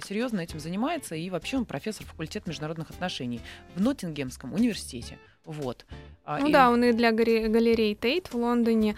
серьезно 0.06 0.42
этим 0.42 0.60
занимается, 0.60 1.16
и 1.16 1.30
вообще 1.30 1.58
он 1.58 1.66
профессор 1.66 2.06
факультета 2.06 2.50
международных 2.50 2.90
отношений 2.90 3.42
в 3.76 3.82
Ноттингемском 3.82 4.54
университете. 4.54 5.18
Вот. 5.46 5.86
А, 6.26 6.40
ну 6.40 6.48
и... 6.48 6.52
да, 6.52 6.70
он 6.70 6.84
и 6.84 6.94
для 6.94 7.12
галереи 7.12 7.94
Тейт 7.94 8.28
в 8.28 8.36
Лондоне. 8.36 8.96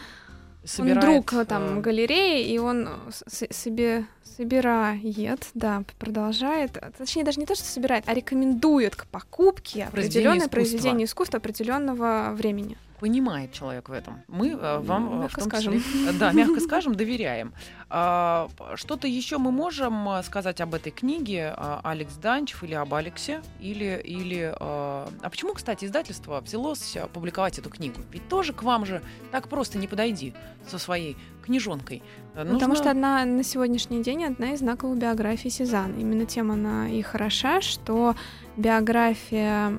Собирает, 0.64 1.04
он 1.04 1.12
друг 1.12 1.48
там 1.48 1.82
галереи, 1.82 2.52
и 2.52 2.58
он 2.58 2.90
себе 3.18 4.06
собирает, 4.38 5.48
да, 5.54 5.84
продолжает, 6.00 6.78
точнее 6.98 7.24
даже 7.24 7.40
не 7.40 7.46
то, 7.46 7.56
что 7.56 7.66
собирает, 7.66 8.04
а 8.08 8.14
рекомендует 8.14 8.96
к 8.96 9.06
покупке 9.08 9.86
определенное 9.86 10.48
произведение 10.48 11.06
искусства 11.06 11.38
определенного 11.38 12.32
времени 12.34 12.78
понимает 13.00 13.52
человек 13.52 13.90
в 13.90 13.92
этом. 13.92 14.24
Мы 14.28 14.52
э, 14.52 14.80
вам 14.80 15.22
мягко 15.22 15.42
в 15.42 15.44
том 15.44 15.50
скажем. 15.50 15.74
числе, 15.74 16.12
да, 16.14 16.32
мягко 16.32 16.60
скажем, 16.60 16.96
доверяем. 16.96 17.54
А, 17.98 18.50
что-то 18.76 19.08
еще 19.08 19.38
мы 19.38 19.54
можем 19.54 20.10
э, 20.10 20.24
сказать 20.24 20.60
об 20.60 20.74
этой 20.74 20.92
книге 20.92 21.54
а, 21.56 21.80
Алекс 21.82 22.14
Данчев 22.16 22.62
или 22.62 22.74
об 22.74 22.94
Алексе 22.94 23.42
или 23.62 24.02
или 24.04 24.54
а, 24.60 25.08
а 25.22 25.30
почему, 25.30 25.54
кстати, 25.54 25.86
издательство 25.86 26.42
взялось 26.42 26.98
публиковать 27.14 27.58
эту 27.58 27.70
книгу? 27.70 28.02
Ведь 28.12 28.28
тоже 28.28 28.52
к 28.52 28.64
вам 28.64 28.86
же 28.86 29.02
так 29.32 29.48
просто 29.48 29.78
не 29.78 29.88
подойди 29.88 30.34
со 30.68 30.78
своей 30.78 31.16
книжонкой. 31.42 32.04
Э, 32.34 32.44
нужно... 32.44 32.56
Потому 32.56 32.76
что 32.76 32.92
одна 32.92 33.24
на 33.24 33.44
сегодняшний 33.44 34.04
день 34.04 34.26
одна 34.26 34.52
из 34.52 34.60
знаковых 34.60 35.00
биографий 35.00 35.50
Сезанна. 35.50 35.98
Именно 35.98 36.26
тем 36.26 36.52
она 36.52 36.90
и 36.90 37.02
хороша, 37.02 37.62
что 37.62 38.14
биография 38.58 39.70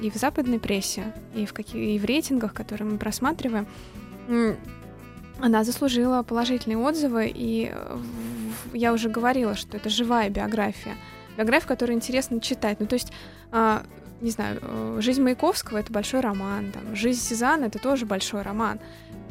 и 0.00 0.10
в 0.10 0.14
западной 0.14 0.58
прессе, 0.58 1.14
и 1.34 1.44
в, 1.44 1.52
каких, 1.52 1.74
и 1.74 1.98
в 1.98 2.04
рейтингах, 2.06 2.54
которые 2.54 2.88
мы 2.88 2.96
просматриваем, 2.96 3.66
она 5.42 5.64
заслужила 5.64 6.22
положительные 6.22 6.78
отзывы, 6.78 7.30
и 7.34 7.74
я 8.72 8.92
уже 8.92 9.08
говорила, 9.08 9.56
что 9.56 9.76
это 9.76 9.88
живая 9.90 10.30
биография. 10.30 10.94
биографии, 11.36 11.66
которые 11.66 11.96
интересно 11.96 12.40
читать. 12.40 12.78
Ну, 12.78 12.86
то 12.86 12.94
есть, 12.94 13.12
а, 13.50 13.82
не 14.20 14.30
знаю, 14.30 14.60
э, 14.62 14.98
«Жизнь 15.00 15.20
Маяковского»— 15.20 15.78
это 15.78 15.92
большой 15.92 16.20
роман, 16.20 16.70
там, 16.70 16.94
«Жизнь 16.94 17.20
Сезанна»— 17.20 17.64
это 17.66 17.80
тоже 17.80 18.06
большой 18.06 18.42
роман. 18.42 18.78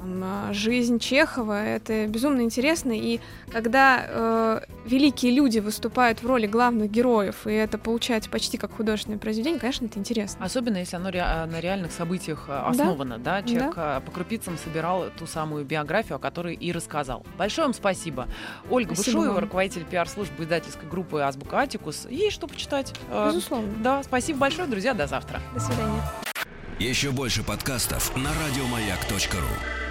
А, 0.04 0.52
жизнь 0.54 1.00
Чехова 1.00 1.64
это 1.64 2.08
безумно 2.08 2.42
интересно. 2.42 2.92
И 2.92 3.20
когда 3.52 4.06
э, 4.08 4.62
великие 4.86 5.32
люди 5.32 5.60
выступают 5.60 6.24
в 6.24 6.26
роли 6.26 6.48
главных 6.48 6.90
героев, 6.90 7.46
и 7.46 7.52
это 7.52 7.78
получается 7.78 8.30
почти 8.30 8.58
как 8.58 8.74
художественное 8.76 9.20
произведение, 9.20 9.60
конечно, 9.60 9.86
это 9.86 10.00
интересно. 10.00 10.44
Особенно 10.44 10.78
если 10.78 10.96
оно 10.96 11.10
ре- 11.10 11.46
на 11.46 11.60
реальных 11.60 11.92
событиях 11.92 12.46
э, 12.48 12.54
основано, 12.54 13.18
да? 13.20 13.42
да? 13.42 13.48
Человек 13.48 13.76
да. 13.76 13.98
Э, 13.98 14.02
по 14.02 14.12
крупицам 14.12 14.58
собирал 14.58 15.06
ту 15.18 15.28
самую 15.28 15.66
биографию, 15.66 16.16
о 16.16 16.20
которой 16.20 16.56
и 16.56 16.72
рассказал. 16.72 17.26
Большое 17.38 17.68
вам 17.68 17.74
спасибо. 17.74 18.28
Ольга 18.70 18.96
спасибо 18.96 19.18
Бушуева, 19.18 19.34
вам. 19.34 19.44
руководитель 19.44 19.86
пиар-службы 19.86 20.44
издательской 20.44 20.90
группы 20.90 21.22
«Азбука 21.22 21.60
Атикус». 21.60 22.08
Есть 22.10 22.34
что 22.36 22.48
почитать. 22.48 22.94
Безусловно. 23.10 23.72
Да, 23.84 24.04
спасибо 24.04 24.40
большое, 24.40 24.68
друзья. 24.68 24.94
До 24.94 25.08
завтра. 25.08 25.40
До 25.54 25.60
свидания. 25.60 26.02
Еще 26.80 27.12
больше 27.12 27.44
подкастов 27.44 28.16
на 28.16 28.30
радиомаяк.ру 28.34 29.91